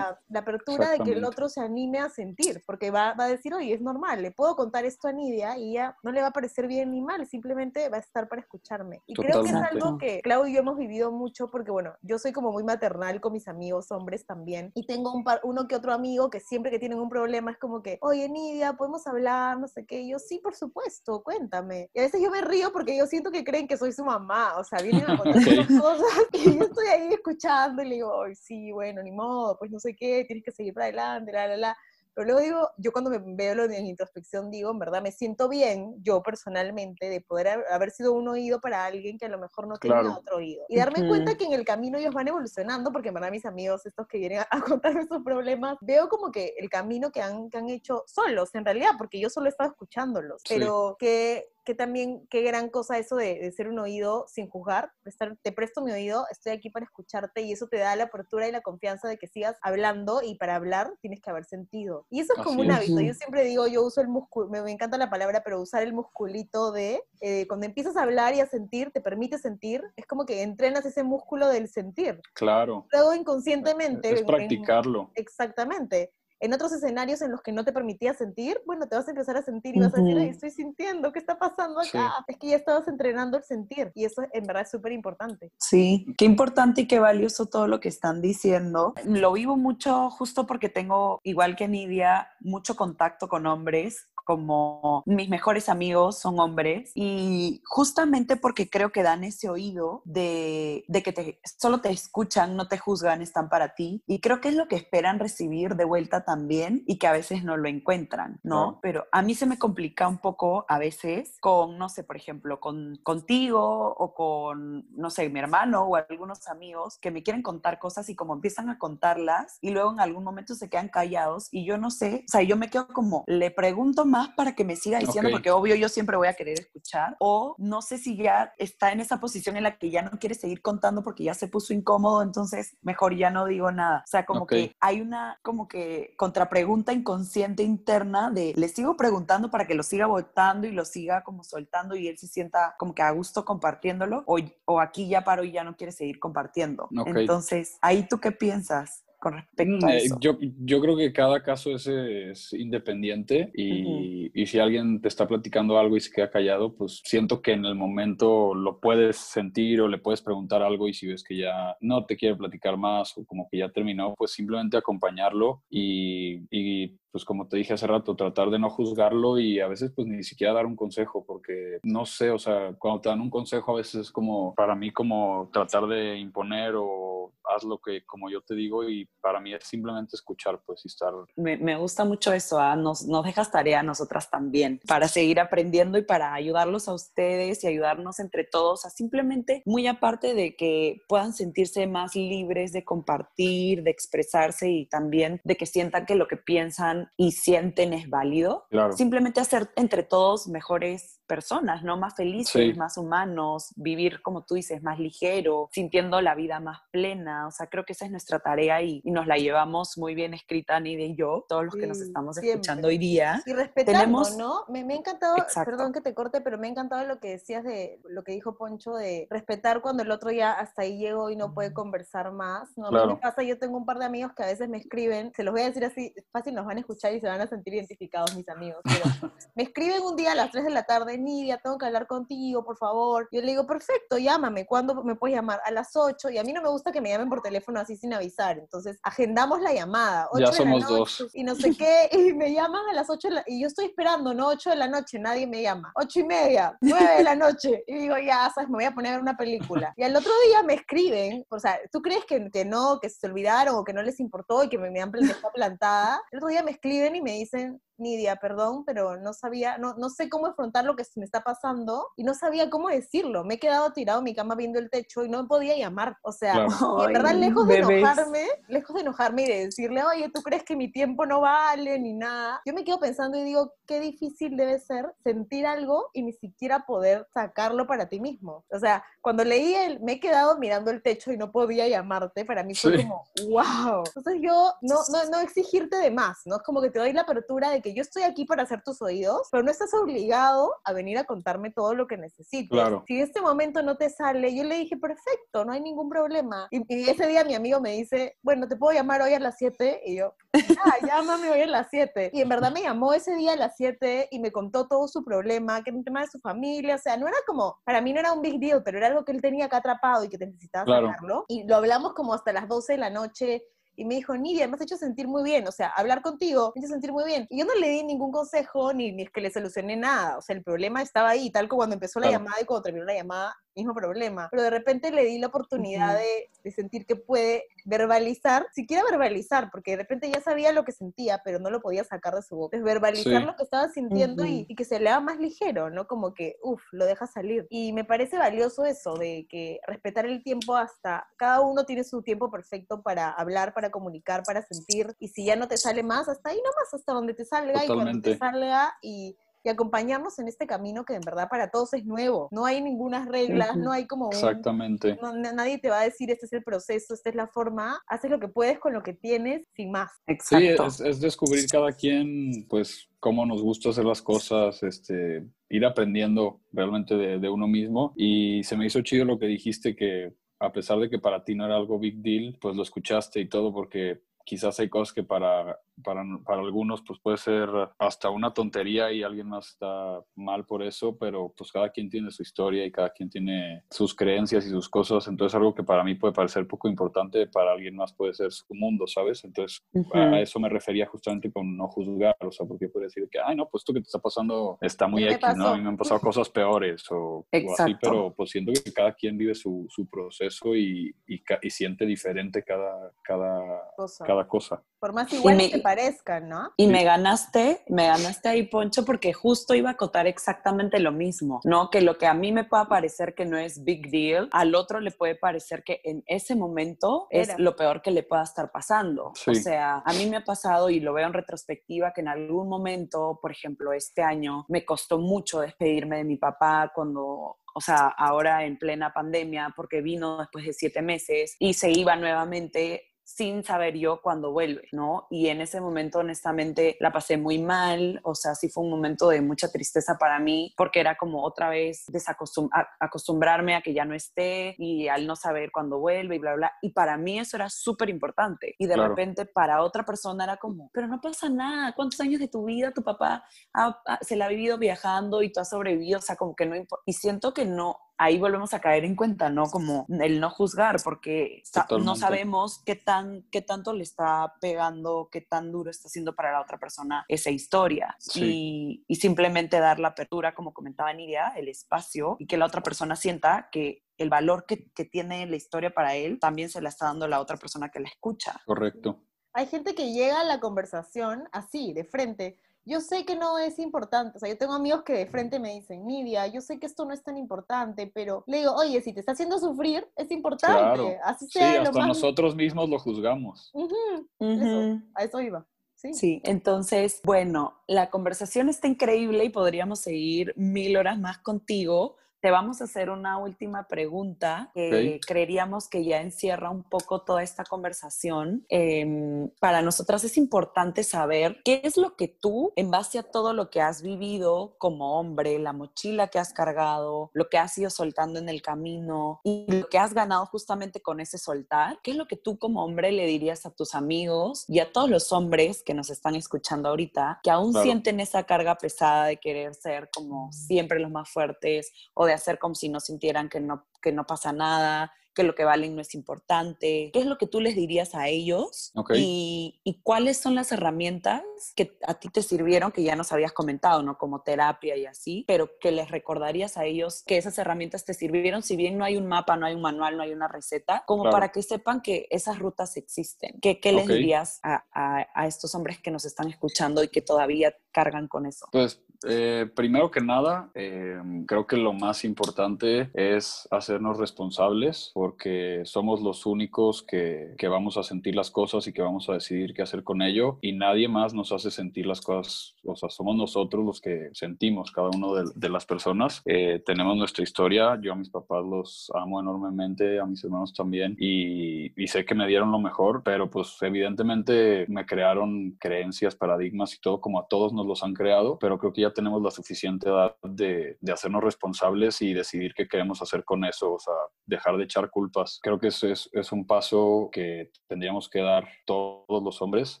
[0.28, 3.54] la, apertura de que el otro se anime a sentir, porque va, va, a decir,
[3.54, 6.32] oye, es normal, le puedo contar esto a Nidia y ya no le va a
[6.32, 9.02] parecer bien ni mal, simplemente va a estar para escucharme.
[9.06, 12.18] Y creo que es algo que Clau y yo hemos vivido mucho, porque bueno, yo
[12.18, 15.76] soy como muy maternal con mis amigos hombres también, y tengo un par, uno que
[15.76, 19.58] otro amigo que siempre que tienen un problema es como que, oye, Nidia, podemos hablar,
[19.58, 21.90] no sé qué, y yo sí, por supuesto, cuéntame.
[21.94, 24.56] Y a veces yo me río porque yo siento que creen que soy su mamá,
[24.58, 28.72] o sea, vienen a cosas y yo estoy ahí escuchando y le digo, Ay, sí,
[28.72, 31.76] bueno, ni modo, pues no sé qué, tienes que seguir para adelante, la, la, la.
[32.14, 35.48] Pero luego digo, yo cuando me veo lo de introspección digo, en verdad me siento
[35.48, 39.68] bien, yo personalmente, de poder haber sido un oído para alguien que a lo mejor
[39.68, 40.64] no tenía otro oído.
[40.68, 43.86] Y darme cuenta que en el camino ellos van evolucionando, porque en verdad mis amigos,
[43.86, 47.58] estos que vienen a, contarme sus problemas, veo como que el camino que han, que
[47.58, 52.26] han hecho solos, en realidad, porque yo solo he estado escuchándolos, pero que que también,
[52.30, 56.24] qué gran cosa eso de, ser un oído sin juzgar, prestar, te presto mi oído,
[56.30, 59.26] estoy aquí para escucharte y eso te da la apertura y la confianza de que
[59.26, 62.06] sigas hablando y para hablar tienes que haber sentido.
[62.10, 63.00] Y eso es como un hábito.
[63.00, 66.72] Yo siempre digo, yo uso el músculo, me, encanta la palabra, pero usar el musculito
[66.72, 70.42] de, eh, cuando empiezas a hablar y a sentir, te permite sentir, es como que
[70.42, 72.20] entrenas ese músculo del sentir.
[72.34, 72.86] Claro.
[72.92, 74.12] Luego inconscientemente.
[74.12, 75.10] Es, practicarlo.
[75.14, 79.10] exactamente en otros escenarios en los que no te permitía sentir, bueno, te vas a
[79.10, 82.24] empezar a sentir y vas a decir, Ay, estoy sintiendo, ¿qué está pasando acá?
[82.26, 85.52] Es que ya estabas entrenando el sentir y eso en verdad es súper importante.
[85.58, 88.94] Sí, qué importante y qué valioso todo lo que están diciendo.
[89.04, 95.28] Lo vivo mucho justo porque tengo, igual que Nidia, mucho contacto con hombres como mis
[95.28, 101.12] mejores amigos son hombres y justamente porque creo que dan ese oído de, de que
[101.12, 104.68] te, solo te escuchan, no te juzgan, están para ti y creo que es lo
[104.68, 108.78] que esperan recibir de vuelta también y que a veces no lo encuentran, ¿no?
[108.82, 112.60] Pero a mí se me complica un poco a veces con, no sé, por ejemplo,
[112.60, 117.80] con, contigo o con, no sé, mi hermano o algunos amigos que me quieren contar
[117.80, 121.64] cosas y como empiezan a contarlas y luego en algún momento se quedan callados y
[121.64, 124.64] yo no sé, o sea, yo me quedo como, le pregunto más más para que
[124.64, 128.16] me siga diciendo, porque obvio yo siempre voy a querer escuchar, o no sé si
[128.16, 131.34] ya está en esa posición en la que ya no quiere seguir contando porque ya
[131.34, 134.02] se puso incómodo, entonces mejor ya no digo nada.
[134.04, 139.50] O sea, como que hay una como que contrapregunta inconsciente interna de le sigo preguntando
[139.50, 142.94] para que lo siga votando y lo siga como soltando y él se sienta como
[142.94, 146.88] que a gusto compartiéndolo, o, o aquí ya paro y ya no quiere seguir compartiendo.
[147.06, 150.16] Entonces, ahí tú qué piensas con respecto a eh, eso.
[150.20, 155.28] Yo, yo creo que cada caso es, es independiente y, y si alguien te está
[155.28, 159.82] platicando algo y se queda callado, pues siento que en el momento lo puedes sentir
[159.82, 163.16] o le puedes preguntar algo y si ves que ya no te quiere platicar más
[163.18, 167.86] o como que ya terminó, pues simplemente acompañarlo y, y pues como te dije hace
[167.86, 171.78] rato, tratar de no juzgarlo y a veces pues ni siquiera dar un consejo porque
[171.82, 174.92] no sé, o sea, cuando te dan un consejo a veces es como para mí
[174.92, 179.52] como tratar de imponer o haz lo que como yo te digo y para mí
[179.52, 182.76] es simplemente escuchar pues y estar Me, me gusta mucho eso, ¿ah?
[182.76, 187.64] nos, nos dejas tarea a nosotras también para seguir aprendiendo y para ayudarlos a ustedes
[187.64, 192.84] y ayudarnos entre todos a simplemente, muy aparte de que puedan sentirse más libres de
[192.84, 198.08] compartir, de expresarse y también de que sientan que lo que piensan y sienten es
[198.08, 198.92] válido, claro.
[198.92, 201.96] simplemente hacer entre todos mejores personas, ¿no?
[201.96, 202.74] Más felices, Sí.
[202.74, 207.46] más humanos, vivir, como tú dices, más ligero, sintiendo la vida más plena.
[207.46, 210.34] O sea, creo que esa es nuestra tarea y, y nos la llevamos muy bien
[210.34, 212.54] escrita, Nidia y yo, todos los que nos estamos siempre.
[212.54, 213.40] escuchando hoy día.
[213.46, 214.64] Y respetando, Tenemos- ¿no?
[214.68, 215.70] Me, me ha encantado, Exacto.
[215.70, 218.56] perdón que te corte, pero me ha encantado lo que decías de lo que dijo
[218.56, 222.76] Poncho de respetar cuando el otro ya hasta ahí llegó y no puede conversar más.
[222.76, 222.86] ¿no?
[222.86, 223.14] A mí Claro.
[223.14, 225.52] me pasa, yo tengo un par de amigos que a veces me escriben, se los
[225.52, 228.34] voy a decir así, fácil nos van a escuchar y se van a sentir identificados
[228.36, 228.80] mis amigos.
[228.84, 229.04] Pero
[229.54, 232.64] me escriben un día a las 3 de la tarde, Nidia, tengo que hablar contigo,
[232.64, 233.28] por favor.
[233.32, 235.60] Yo le digo, perfecto, llámame, ¿cuándo me puedes llamar?
[235.64, 237.96] A las 8, y a mí no me gusta que me llamen por teléfono así
[237.96, 240.22] sin avisar, entonces agendamos la llamada.
[240.22, 241.30] Ya 8 de la somos noche, dos.
[241.34, 243.86] Y no sé qué, y me llaman a las 8 de la, y yo estoy
[243.86, 244.48] esperando, ¿no?
[244.48, 245.92] 8 de la noche, nadie me llama.
[245.96, 249.12] 8 y media, 9 de la noche, y digo, ya, sabes, me voy a poner
[249.12, 249.92] a ver una película.
[249.96, 253.26] Y al otro día me escriben, o sea, ¿tú crees que, que no, que se
[253.26, 256.20] olvidaron o que no les importó y que me, me han dejado plantada?
[256.30, 260.08] El otro día me escriben y me dicen, Nidia, perdón, pero no sabía, no, no
[260.10, 263.44] sé cómo afrontar lo que se me está pasando y no sabía cómo decirlo.
[263.44, 266.16] Me he quedado tirado en mi cama viendo el techo y no podía llamar.
[266.22, 267.06] O sea, Claro.
[267.06, 267.98] en verdad, lejos de bebés.
[267.98, 271.98] enojarme, lejos de enojarme y de decirle, oye, ¿tú crees que mi tiempo no vale
[271.98, 272.60] ni nada?
[272.64, 276.84] Yo me quedo pensando y digo, qué difícil debe ser sentir algo y ni siquiera
[276.86, 278.64] poder sacarlo para ti mismo.
[278.70, 282.44] O sea, cuando leí el, me he quedado mirando el techo y no podía llamarte,
[282.44, 283.02] para mí fue Sí.
[283.02, 284.02] como, wow.
[284.16, 286.56] Entonces yo, no, no, no exigirte de más, ¿no?
[286.56, 289.00] Es como que te doy la apertura de que yo estoy aquí para hacer tus
[289.02, 292.70] oídos, pero no estás obligado a venir a contarme todo lo que necesites.
[292.70, 293.04] Claro.
[293.06, 296.68] Si en este momento no te sale, yo le dije, perfecto, no hay ningún problema.
[296.70, 299.56] Y, y ese día mi amigo me dice, bueno, ¿te puedo llamar hoy a las
[299.58, 300.02] 7?
[300.06, 302.30] Y yo, ah, llámame hoy a las 7.
[302.32, 305.24] Y en verdad me llamó ese día a las 7 y me contó todo su
[305.24, 308.12] problema, que era un tema de su familia, o sea, no era como, para mí
[308.12, 310.38] no era un big deal, pero era algo que él tenía acá atrapado y que
[310.38, 311.08] necesitaba Claro.
[311.08, 311.44] sacarlo.
[311.48, 313.62] Y lo hablamos como hasta las 12 de la noche.
[313.96, 316.80] Y me dijo, Nidia, me has hecho sentir muy bien, o sea, hablar contigo me
[316.80, 317.46] ha hecho sentir muy bien.
[317.50, 320.42] Y yo no le di ningún consejo ni, ni es que le solucioné nada, o
[320.42, 322.38] sea, el problema estaba ahí, tal como cuando empezó la Claro.
[322.38, 324.48] llamada y cuando terminó la llamada, mismo problema.
[324.50, 329.70] Pero de repente le di la oportunidad de, de sentir que puede verbalizar, siquiera verbalizar,
[329.70, 332.56] porque de repente ya sabía lo que sentía, pero no lo podía sacar de su
[332.56, 332.76] boca.
[332.76, 333.46] Es verbalizar Sí.
[333.46, 336.06] lo que estaba sintiendo y, que se le haga más ligero, ¿no?
[336.06, 337.66] Como que, uff, lo deja salir.
[337.70, 342.22] Y me parece valioso eso, de que respetar el tiempo hasta, cada uno tiene su
[342.22, 346.28] tiempo perfecto para hablar, para comunicar, para sentir, y si ya no te sale más,
[346.28, 350.48] hasta ahí nomás, hasta donde te salga, y cuando te salga, y y acompañarnos en
[350.48, 352.48] este camino que en verdad para todos es nuevo.
[352.50, 353.80] No hay ninguna reglas, Ujú.
[353.80, 354.32] no hay como un...
[354.32, 355.18] Exactamente.
[355.20, 358.00] no- na- nadie te va a decir este es el proceso, esta es la forma.
[358.08, 360.10] Haces lo que puedes con lo que tienes, sin más.
[360.26, 360.86] Sí, Exacto.
[360.86, 366.60] es, es descubrir cada quien, pues, cómo nos gusta hacer las cosas, este, ir aprendiendo
[366.72, 368.14] realmente de, de uno mismo.
[368.16, 371.54] Y se me hizo chido lo que dijiste, que a pesar de que para ti
[371.54, 375.22] no era algo big deal, pues lo escuchaste y todo, porque quizás hay cosas que
[375.22, 377.68] para, para, para algunos pues puede ser
[378.00, 382.32] hasta una tontería y alguien más está mal por eso, pero pues cada quien tiene
[382.32, 386.02] su historia y cada quien tiene sus creencias y sus cosas, entonces algo que para
[386.02, 389.44] mí puede parecer poco importante, para alguien más puede ser su mundo, ¿sabes?
[389.44, 393.28] Entonces a a eso me refería justamente con no juzgar, o sea, porque puede decir
[393.30, 395.68] que, ay, no, pues esto que te está pasando está muy ¿Qué me X, ¿no?
[395.68, 399.12] A mí me han pasado cosas peores o, o así, pero pues siento que cada
[399.12, 404.24] quien vive su, su proceso y, y, y siente diferente cada, cada, Cosa.
[404.24, 404.82] cada cosa.
[404.98, 406.72] Por más igual me- que parezcan, ¿no?
[406.76, 411.60] Y me ganaste, me ganaste ahí, Poncho, porque justo iba a acotar exactamente lo mismo,
[411.64, 411.90] ¿no?
[411.90, 415.00] Que lo que a mí me pueda parecer que no es big deal, al otro
[415.00, 417.58] le puede parecer que en ese momento es Era.
[417.58, 419.32] lo peor que le pueda estar pasando.
[419.34, 419.50] Sí.
[419.50, 422.68] O sea, a mí me ha pasado y lo veo en retrospectiva que en algún
[422.68, 428.08] momento, por ejemplo, este año, me costó mucho despedirme de mi papá cuando o sea,
[428.18, 433.62] ahora en plena pandemia, porque vino después de siete meses y se iba nuevamente sin
[433.62, 435.28] saber yo cuándo vuelve, ¿no?
[435.30, 439.28] Y en ese momento, honestamente, la pasé muy mal, o sea, sí fue un momento
[439.28, 443.94] de mucha tristeza para mí, porque era como otra vez desacostum- a- acostumbrarme a que
[443.94, 447.38] ya no esté y al no saber cuándo vuelve y bla, bla, y para mí
[447.38, 448.74] eso era súper importante.
[448.78, 449.10] Y de Claro.
[449.10, 452.90] repente para otra persona era como, pero no pasa nada, ¿cuántos años de tu vida
[452.92, 456.18] tu papá ha- ha- se la ha vivido viajando y tú has sobrevivido?
[456.18, 457.04] O sea, como que no importa.
[457.06, 459.64] Y siento que no, ahí volvemos a caer en cuenta, ¿no?
[459.64, 462.20] Como el no juzgar, porque sa- no Totalmente.
[462.20, 466.60] sabemos qué, tan, qué tanto le está pegando, qué tan duro está haciendo para la
[466.60, 468.14] otra persona esa historia.
[468.18, 468.44] Sí.
[468.44, 472.82] Y, y simplemente dar la apertura, como comentaba Nidia, el espacio y que la otra
[472.82, 476.90] persona sienta que el valor que, que tiene la historia para él también se la
[476.90, 478.60] está dando la otra persona que la escucha.
[478.66, 479.24] Correcto.
[479.54, 482.58] Hay gente que llega a la conversación así, de frente.
[482.84, 485.74] Yo sé que no es importante, o sea, yo tengo amigos que de frente me
[485.74, 489.12] dicen, Nidia, yo sé que esto no es tan importante, pero le digo, oye, si
[489.12, 491.14] te está haciendo sufrir, es importante, Claro.
[491.24, 492.08] así Sí, sea lo hasta más...
[492.08, 493.70] nosotros mismos lo juzgamos.
[493.74, 493.94] Ujú,
[494.38, 494.62] Ujú.
[494.62, 496.14] Eso, a eso iba, sí.
[496.14, 502.16] Sí, entonces, bueno, la conversación está increíble y podríamos seguir mil horas más contigo.
[502.42, 505.26] Te vamos a hacer una última pregunta que Ok.
[505.26, 508.64] creeríamos que ya encierra un poco toda esta conversación.
[508.70, 513.52] Em, para nosotras es importante saber qué es lo que tú, en base a todo
[513.52, 517.90] lo que has vivido como hombre, la mochila que has cargado, lo que has ido
[517.90, 522.16] soltando en el camino y lo que has ganado justamente con ese soltar, ¿qué es
[522.16, 525.82] lo que tú como hombre le dirías a tus amigos y a todos los hombres
[525.82, 527.84] que nos están escuchando ahorita, que aún Claro.
[527.84, 532.58] sienten esa carga pesada de querer ser como siempre los más fuertes o de hacer
[532.58, 536.02] como si no sintieran que no, que no pasa nada, que lo que valen no
[536.02, 537.10] es importante?
[537.12, 538.92] ¿Qué es lo que tú les dirías a ellos?
[539.16, 541.42] Y, y cuáles son las herramientas
[541.76, 544.18] que a ti te sirvieron, que ya nos habías comentado, ¿no?
[544.18, 548.62] Como terapia y así, pero que les recordarías a ellos que esas herramientas te sirvieron,
[548.64, 551.22] si bien no hay un mapa, no hay un manual, no hay una receta, como
[551.22, 551.32] Claro.
[551.36, 553.56] para que sepan que esas rutas existen.
[553.62, 557.22] ¿Qué, qué les dirías a, a- a estos hombres que nos están escuchando y que
[557.22, 558.66] todavía cargan con eso?
[558.72, 565.82] Pues eh, primero que nada, eh, creo que lo más importante es hacernos responsables porque
[565.84, 569.74] somos los únicos que, que vamos a sentir las cosas y que vamos a decidir
[569.74, 573.36] qué hacer con ello y nadie más nos hace sentir las cosas, o sea, somos
[573.36, 576.42] nosotros los que sentimos, cada uno de, de las personas.
[576.46, 581.16] Eh, tenemos nuestra historia, yo a mis papás los amo enormemente, a mis hermanos también
[581.18, 586.94] y, y sé que me dieron lo mejor, pero pues evidentemente me crearon creencias, paradigmas
[586.94, 589.50] y todo como a todos nos los han creado, pero creo que ya tenemos la
[589.50, 594.14] suficiente edad de, de hacernos responsables y decidir qué queremos hacer con eso, o sea,
[594.46, 595.58] dejar de echar culpas.
[595.62, 600.00] Creo que eso es, es un paso que tendríamos que dar todos los hombres,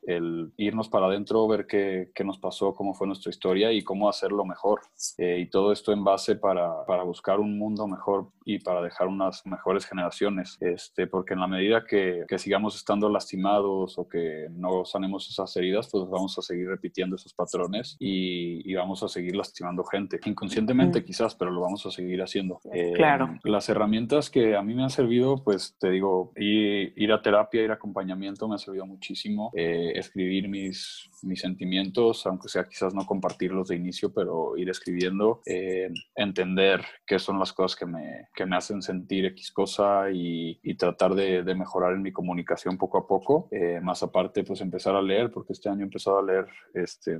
[0.06, 4.08] el irnos para adentro, ver qué, qué nos pasó, cómo fue nuestra historia y cómo
[4.08, 4.80] hacerlo mejor.
[5.18, 9.08] Eh, y todo esto en base para, para buscar un mundo mejor y para dejar
[9.08, 14.48] unas mejores generaciones, este, porque en la medida que, que sigamos estando lastimados o que
[14.50, 19.08] no sanemos esas heridas, pues vamos a seguir repitiendo esos patrones y, y vamos a
[19.08, 22.60] seguir lastimando gente, inconscientemente quizás, pero lo vamos a seguir haciendo.
[22.72, 23.38] Eh, Claro.
[23.44, 27.62] Las herramientas que a mí me han servido, pues te digo, ir, ir a terapia,
[27.62, 32.94] ir a acompañamiento me ha servido muchísimo, Eh, escribir mis, mis sentimientos, aunque sea quizás
[32.94, 38.28] no compartirlos de inicio, pero ir escribiendo, eh, entender qué son las cosas que me,
[38.34, 42.76] que me hacen sentir X cosa y, y tratar de, de mejorar en mi comunicación
[42.78, 43.48] poco a poco.
[43.50, 47.18] Eh, más aparte, pues empezar a leer, porque este año he empezado a leer este,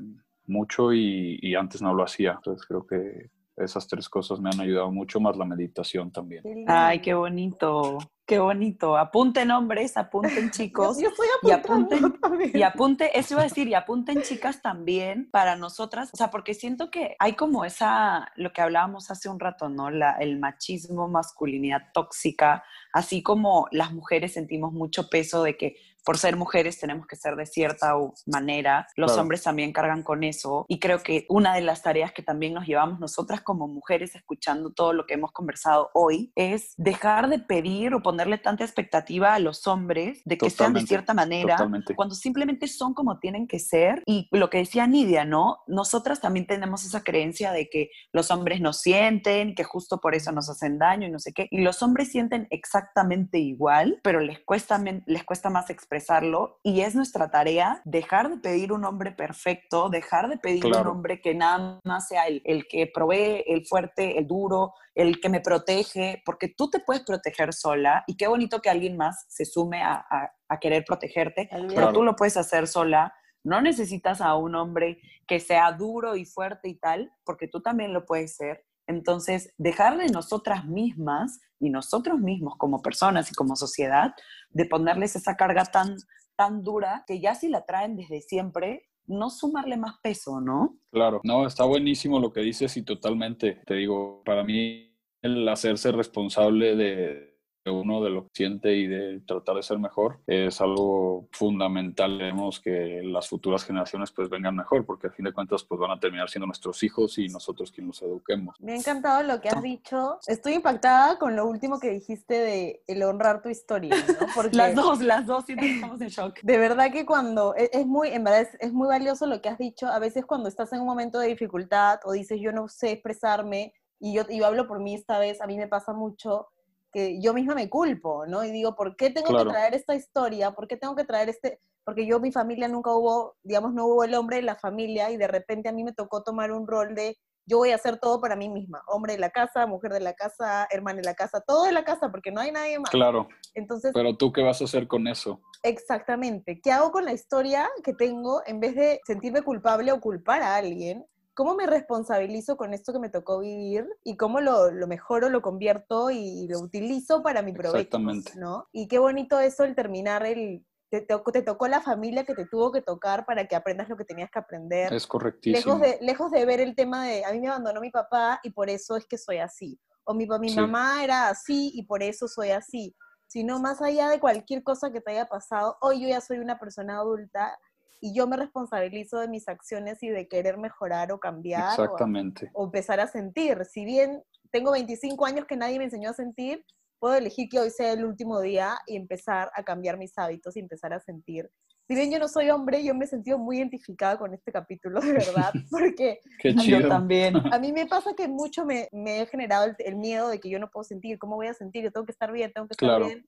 [0.50, 2.32] mucho y, y antes no lo hacía.
[2.32, 6.42] Entonces creo que esas tres cosas me han ayudado mucho, más la meditación también.
[6.66, 8.96] Ay, qué bonito, qué bonito.
[8.96, 10.96] Apunten hombres, apunten chicos.
[10.96, 12.50] Yo, yo estoy y apunten- también.
[12.54, 16.54] Y apunte, eso iba a decir, y apunten chicas también para nosotras, o sea, porque
[16.54, 19.90] siento que hay como esa, lo que hablábamos hace un rato, ¿no?
[19.90, 26.18] La, el machismo, masculinidad tóxica, así como las mujeres sentimos mucho peso de que por
[26.18, 27.94] ser mujeres tenemos que ser de cierta
[28.26, 29.22] manera, los Claro.
[29.22, 32.66] hombres también cargan con eso, y creo que una de las tareas que también nos
[32.66, 37.94] llevamos nosotras como mujeres escuchando todo lo que hemos conversado hoy es dejar de pedir
[37.94, 41.94] o ponerle tanta expectativa a los hombres de que sean de Totalmente, cierta manera Totalmente.
[41.94, 44.02] cuando simplemente son como tienen que ser.
[44.06, 45.58] Y lo que decía Nidia, ¿no?
[45.66, 50.32] Nosotras también tenemos esa creencia de que los hombres no sienten, que justo por eso
[50.32, 51.48] nos hacen daño y no sé qué.
[51.50, 56.94] Y los hombres sienten exactamente igual, pero les cuesta, les cuesta más expresarlo y es
[56.94, 61.80] nuestra tarea dejar de pedir un hombre perfecto, dejar de pedir un hombre que nada
[61.84, 66.48] más sea el, el que provee, el fuerte, el duro, el que me protege, porque
[66.48, 70.06] tú te puedes proteger sola y qué bonito que alguien más se sume a,
[70.48, 73.12] a, querer protegerte, pero tú lo puedes hacer sola.
[73.42, 77.92] No necesitas a un hombre que sea duro y fuerte y tal, porque tú también
[77.92, 78.64] lo puedes ser.
[78.90, 84.12] Entonces, dejar de nosotras mismas y nosotros mismos como personas y como sociedad,
[84.50, 85.96] de ponerles esa carga tan,
[86.36, 90.78] tan dura que ya si la traen desde siempre, no sumarle más peso, ¿no?
[90.90, 95.92] Claro, no, está buenísimo lo que dices y totalmente, te digo, para mí el hacerse
[95.92, 97.29] responsable de,
[97.66, 102.16] uno de lo que siente y de tratar de ser mejor es algo fundamental.
[102.18, 105.90] Queremos que las futuras generaciones pues vengan mejor porque al fin de cuentas pues van
[105.90, 108.56] a terminar siendo nuestros hijos y nosotros quienes los eduquemos.
[108.60, 110.18] Me ha encantado lo que has dicho.
[110.26, 114.26] Estoy impactada con lo último que dijiste de el honrar tu historia, ¿no?
[114.34, 116.40] Porque las dos, las dos sí estamos en shock.
[116.42, 119.58] De verdad que cuando e, es, muy, en verdad es, muy valioso lo que has
[119.58, 119.86] dicho.
[119.86, 123.74] A veces cuando estás en un momento de dificultad o dices yo no sé expresarme
[123.98, 126.48] y yo, y yo hablo por mí esta vez, a mí me pasa mucho
[126.92, 128.44] que yo misma me culpo, ¿no?
[128.44, 130.52] Y digo, ¿por qué tengo que traer esta historia?
[130.52, 131.60] ¿Por qué tengo que traer este?
[131.84, 135.16] Porque yo, mi familia nunca hubo, digamos, no hubo el hombre en la familia y
[135.16, 137.16] de repente a mí me tocó tomar un rol de
[137.46, 140.14] yo voy a hacer todo para mí misma, hombre de la casa, mujer de la
[140.14, 142.90] casa, hermana de la casa, todo de la casa, porque no hay nadie más.
[142.90, 143.28] Claro.
[143.54, 145.40] Entonces, pero tú qué vas a hacer con eso?
[145.64, 146.60] Exactamente.
[146.62, 150.56] ¿Qué hago con la historia que tengo en vez de sentirme culpable o culpar a
[150.56, 151.04] alguien?
[151.40, 155.40] Cómo me responsabilizo con esto que me tocó vivir y cómo lo, lo mejoro, lo
[155.40, 157.78] convierto y, lo utilizo para mi provecho.
[157.78, 158.32] Exactamente.
[158.36, 158.68] ¿no?
[158.72, 160.66] Y qué bonito eso el terminar el...
[160.90, 164.04] Te, te, tocó la familia que te tuvo que tocar para que aprendas lo que
[164.04, 164.92] tenías que aprender.
[164.92, 165.78] Es correctísimo.
[165.78, 168.50] Lejos de, lejos de ver el tema de, a mí me abandonó mi papá y
[168.50, 169.80] por eso es que soy así.
[170.04, 172.94] O mi, mi mamá era así y por eso soy así.
[173.28, 176.58] Sino más allá de cualquier cosa que te haya pasado, hoy yo ya soy una
[176.58, 177.58] persona adulta
[178.00, 181.70] y yo me responsabilizo de mis acciones y de querer mejorar o cambiar.
[181.70, 182.50] Exactamente.
[182.54, 183.64] O, empezar a sentir.
[183.66, 186.64] Si bien tengo 25 años que nadie me enseñó a sentir,
[186.98, 190.60] puedo elegir que hoy sea el último día y empezar a cambiar mis hábitos y
[190.60, 191.50] empezar a sentir.
[191.86, 195.00] Si bien yo no soy hombre, yo me he sentido muy identificada con este capítulo,
[195.00, 196.88] de verdad, porque Qué chido.
[196.88, 197.34] también.
[197.54, 200.58] A mí me pasa que mucho me, me he generado el, miedo de que yo
[200.58, 201.82] no puedo sentir, ¿cómo voy a sentir?
[201.82, 203.26] Yo tengo que estar bien, tengo que estar bien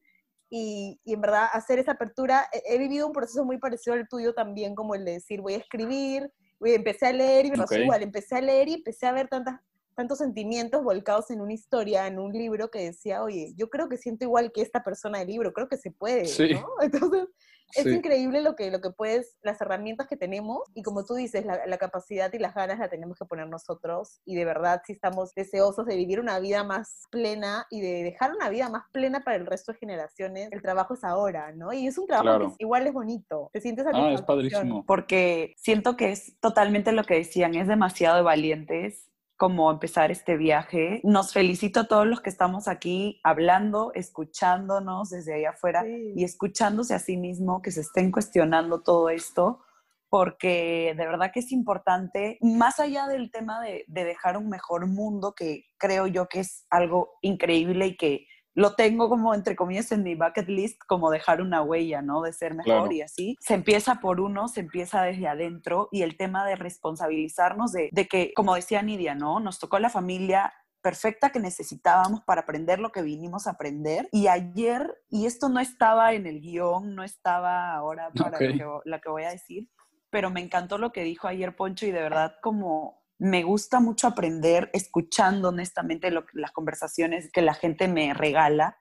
[0.55, 4.75] y, en verdad hacer esa apertura, he, vivido un proceso muy parecido al tuyo también,
[4.75, 6.31] como el de decir, voy a escribir,
[6.61, 9.29] voy, empecé a leer y me pasó igual, empecé a leer y empecé a ver
[9.29, 9.59] tantas,
[9.95, 13.97] tantos sentimientos volcados en una historia, en un libro que decía, oye, yo creo que
[13.97, 16.25] siento igual que esta persona del libro, creo que se puede,
[16.55, 16.67] ¿no?
[16.81, 17.29] Entonces,
[17.75, 21.45] es increíble lo que, lo que puedes, las herramientas que tenemos y como tú dices,
[21.45, 25.35] la, capacidad y las ganas la tenemos que poner nosotros y de verdad si estamos
[25.35, 29.37] deseosos de vivir una vida más plena y de dejar una vida más plena para
[29.37, 31.73] el resto de generaciones, el trabajo es ahora, ¿no?
[31.73, 34.85] Y es un trabajo que igual es bonito, te sientes Ah, es padrísimo.
[34.87, 41.01] Porque siento que es totalmente lo que decían, es demasiado valientes como empezar este viaje.
[41.05, 46.95] Nos felicito a todos los que estamos aquí hablando, escuchándonos desde allá afuera y escuchándose
[46.95, 49.61] a sí mismo, que se estén cuestionando todo esto,
[50.09, 54.87] porque de verdad que es importante, más allá del tema de, de dejar un mejor
[54.87, 59.93] mundo, que creo yo que es algo increíble y que lo tengo como, entre comillas,
[59.93, 62.23] en mi bucket list, como dejar una huella, ¿no?
[62.23, 63.37] De ser mejor y así.
[63.41, 68.09] Se empieza por uno, se empieza desde adentro y el tema de responsabilizarnos de, de
[68.09, 69.41] que, como decía Nidia, ¿no?
[69.41, 74.09] Nos tocó la familia perfecta que necesitábamos para aprender lo que vinimos a aprender.
[74.13, 78.67] Y ayer, y esto no estaba en el guion, no estaba ahora para lo, que,
[78.85, 79.69] lo que voy a decir,
[80.11, 84.09] pero me encantó lo que dijo ayer Poncho y de verdad como me gusta mucho
[84.09, 88.77] aprender escuchando honestamente las conversaciones que la gente me regala.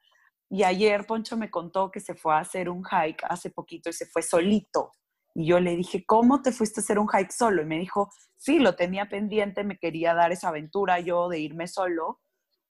[0.50, 3.94] Y ayer Poncho me contó que se fue a hacer un hike hace poquito y
[3.94, 4.94] se fue solito.
[5.36, 7.62] Y yo le dije, ¿cómo te fuiste a hacer un hike solo?
[7.62, 11.68] Y me dijo, sí, lo tenía pendiente, me quería dar esa aventura yo de irme
[11.68, 12.20] solo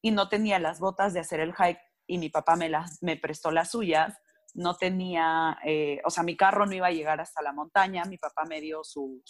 [0.02, 3.16] y no tenía las botas de hacer el hike y mi papá me, las, me
[3.16, 4.20] prestó las suyas
[4.56, 8.18] no tenía, eh, o sea, mi carro no iba a llegar hasta la montaña, mi
[8.18, 9.22] papá me dio su,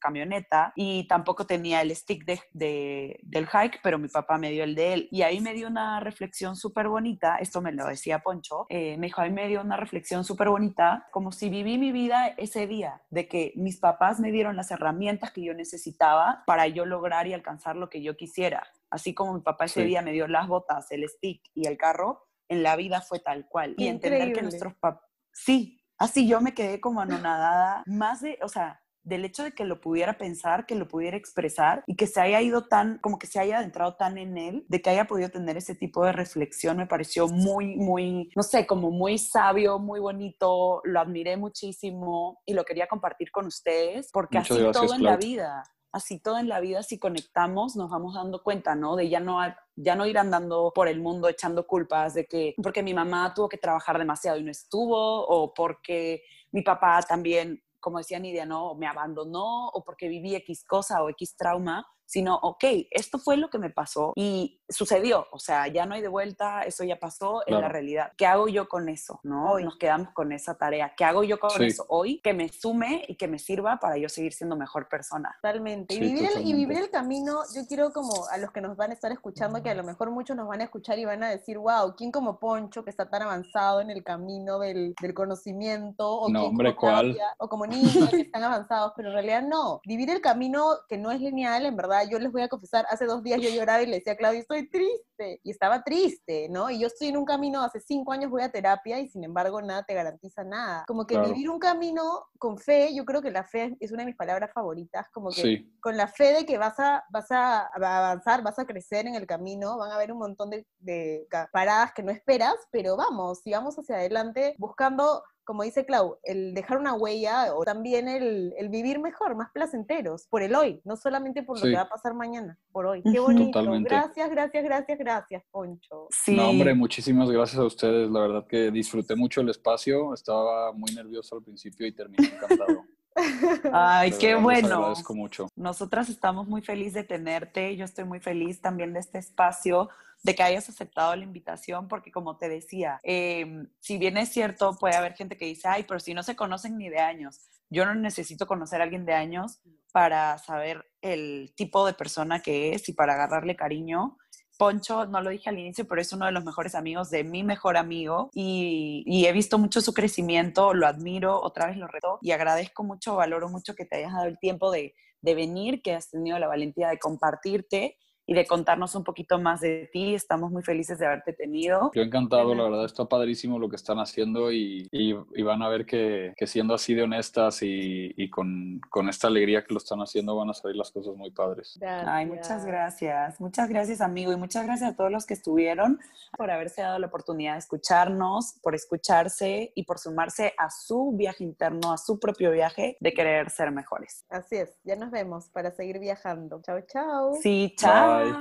[0.00, 4.74] camioneta y tampoco tenía el stick de, del hike, pero mi papá me dio el
[4.74, 5.08] de él.
[5.12, 9.06] Y ahí me dio una reflexión súper bonita, esto me lo decía Poncho, eh, me
[9.06, 13.02] dijo, ahí me dio una reflexión súper bonita, como si viví mi vida ese día,
[13.10, 17.32] de que mis papás me dieron las herramientas que yo necesitaba para yo lograr y
[17.32, 18.66] alcanzar lo que yo quisiera.
[18.90, 22.25] Así como mi papá ese día me dio las botas, el stick y el carro,
[22.48, 23.74] en la vida fue tal cual.
[23.76, 28.48] Y entender que nuestros papás, sí, así yo me quedé como anonadada, más de, o
[28.48, 32.20] sea, del hecho de que lo pudiera pensar, que lo pudiera expresar y que se
[32.20, 35.30] haya ido tan, como que se haya adentrado tan en él, de que haya podido
[35.30, 40.00] tener ese tipo de reflexión, me pareció muy, muy, no sé, como muy sabio, muy
[40.00, 44.96] bonito, lo admiré muchísimo y lo quería compartir con ustedes, porque Muchas así gracias, todo
[44.96, 48.96] en la vida, así todo en la vida, si conectamos, nos vamos dando cuenta, ¿no?
[48.96, 49.40] De ya no,
[49.76, 53.48] ya no ir andando por el mundo echando culpas de que porque mi mamá tuvo
[53.48, 56.22] que trabajar demasiado y no estuvo, o porque
[56.52, 61.10] mi papá también, como decía Nidia, no, me abandonó, o porque viví X cosa o
[61.10, 65.86] X trauma, sino, ok, esto fue lo que me pasó y sucedió, o sea, ya
[65.86, 68.12] no hay de vuelta, eso ya pasó, es la realidad.
[68.16, 69.20] ¿Qué hago yo con eso?
[69.22, 69.52] ¿No?
[69.52, 69.64] Hoy.
[69.64, 70.92] Nos quedamos con esa tarea.
[70.96, 71.66] ¿Qué hago yo con Sí.
[71.66, 72.20] eso hoy?
[72.20, 75.36] Que me sume y que me sirva para yo seguir siendo mejor persona.
[75.42, 75.94] Totalmente.
[75.94, 78.76] Y, Sí, vivir el, y vivir el camino, yo quiero como a los que nos
[78.76, 81.22] van a estar escuchando, que a lo mejor muchos nos van a escuchar y van
[81.22, 85.14] a decir, wow, ¿quién como Poncho que está tan avanzado en el camino del, del
[85.14, 86.08] conocimiento?
[86.20, 87.04] O No, quién hombre, como ¿cuál?
[87.06, 89.80] Claudia, O como niños que están avanzados, pero en realidad no.
[89.84, 93.04] Vivir el camino que no es lineal, en verdad, yo les voy a confesar, hace
[93.06, 95.40] dos días yo lloraba y le decía a Claudia, estoy triste.
[95.42, 96.68] Y estaba triste, ¿no?
[96.70, 99.62] Y yo estoy en un camino, hace cinco años voy a terapia y sin embargo
[99.62, 100.84] nada te garantiza nada.
[100.86, 101.28] Como que Claro.
[101.28, 104.50] vivir un camino con fe, yo creo que la fe es una de mis palabras
[104.52, 108.58] favoritas, como que Sí, con la fe de que vas a, vas a avanzar, vas
[108.58, 112.12] a crecer en el camino, van a haber un montón de, de paradas que no
[112.12, 117.64] esperas, pero vamos, sigamos hacia adelante buscando, como dice Clau, el dejar una huella o
[117.64, 121.70] también el, el vivir mejor, más placenteros, por el hoy, no solamente por lo Sí.
[121.70, 123.02] que va a pasar mañana, por hoy.
[123.02, 123.52] Qué bonito.
[123.58, 123.88] Totalmente.
[123.88, 126.08] Gracias, gracias, gracias, gracias, Poncho.
[126.10, 126.36] Sí.
[126.36, 128.10] No, hombre, muchísimas gracias a ustedes.
[128.10, 130.12] La verdad que disfruté mucho el espacio.
[130.12, 132.84] Estaba muy nervioso al principio y terminé encantado.
[133.72, 134.76] Ay, qué verdad, les bueno.
[134.76, 135.48] agradezco mucho.
[135.56, 137.76] Nosotras estamos muy felices de tenerte.
[137.76, 139.88] Yo estoy muy feliz también de este espacio,
[140.22, 144.76] de que hayas aceptado la invitación, porque como te decía, eh, si bien es cierto,
[144.78, 147.40] puede haber gente que dice, ay, pero si no se conocen ni de años.
[147.68, 149.60] Yo no necesito conocer a alguien de años
[149.92, 154.18] para saber el tipo de persona que es y para agarrarle cariño.
[154.56, 157.42] Poncho, no lo dije al inicio, pero es uno de los mejores amigos de mi
[157.42, 162.30] mejor amigo y, he visto mucho su crecimiento, lo admiro, otra vez lo reto y
[162.30, 166.10] agradezco mucho, valoro mucho que te hayas dado el tiempo de, de venir, que has
[166.10, 170.14] tenido la valentía de compartirte y de contarnos un poquito más de ti.
[170.14, 171.90] Estamos muy felices de haberte tenido.
[171.94, 175.68] Yo encantado, la verdad está padrísimo lo que están haciendo y, y- y van a
[175.68, 179.78] ver que, que siendo así de honestas y, y con, con esta alegría que lo
[179.78, 181.78] están haciendo van a salir las cosas muy padres.
[182.06, 183.40] Ay, muchas gracias.
[183.40, 185.98] Muchas gracias, amigo, y muchas gracias a todos los que estuvieron
[186.36, 191.44] por haberse dado la oportunidad de escucharnos, por escucharse y por sumarse a su viaje
[191.44, 194.24] interno, a su propio viaje de querer ser mejores.
[194.28, 196.60] Así es, ya nos vemos para seguir viajando.
[196.62, 197.34] Chao, chao.
[197.40, 198.15] Sí, chao.
[198.16, 198.32] Bye.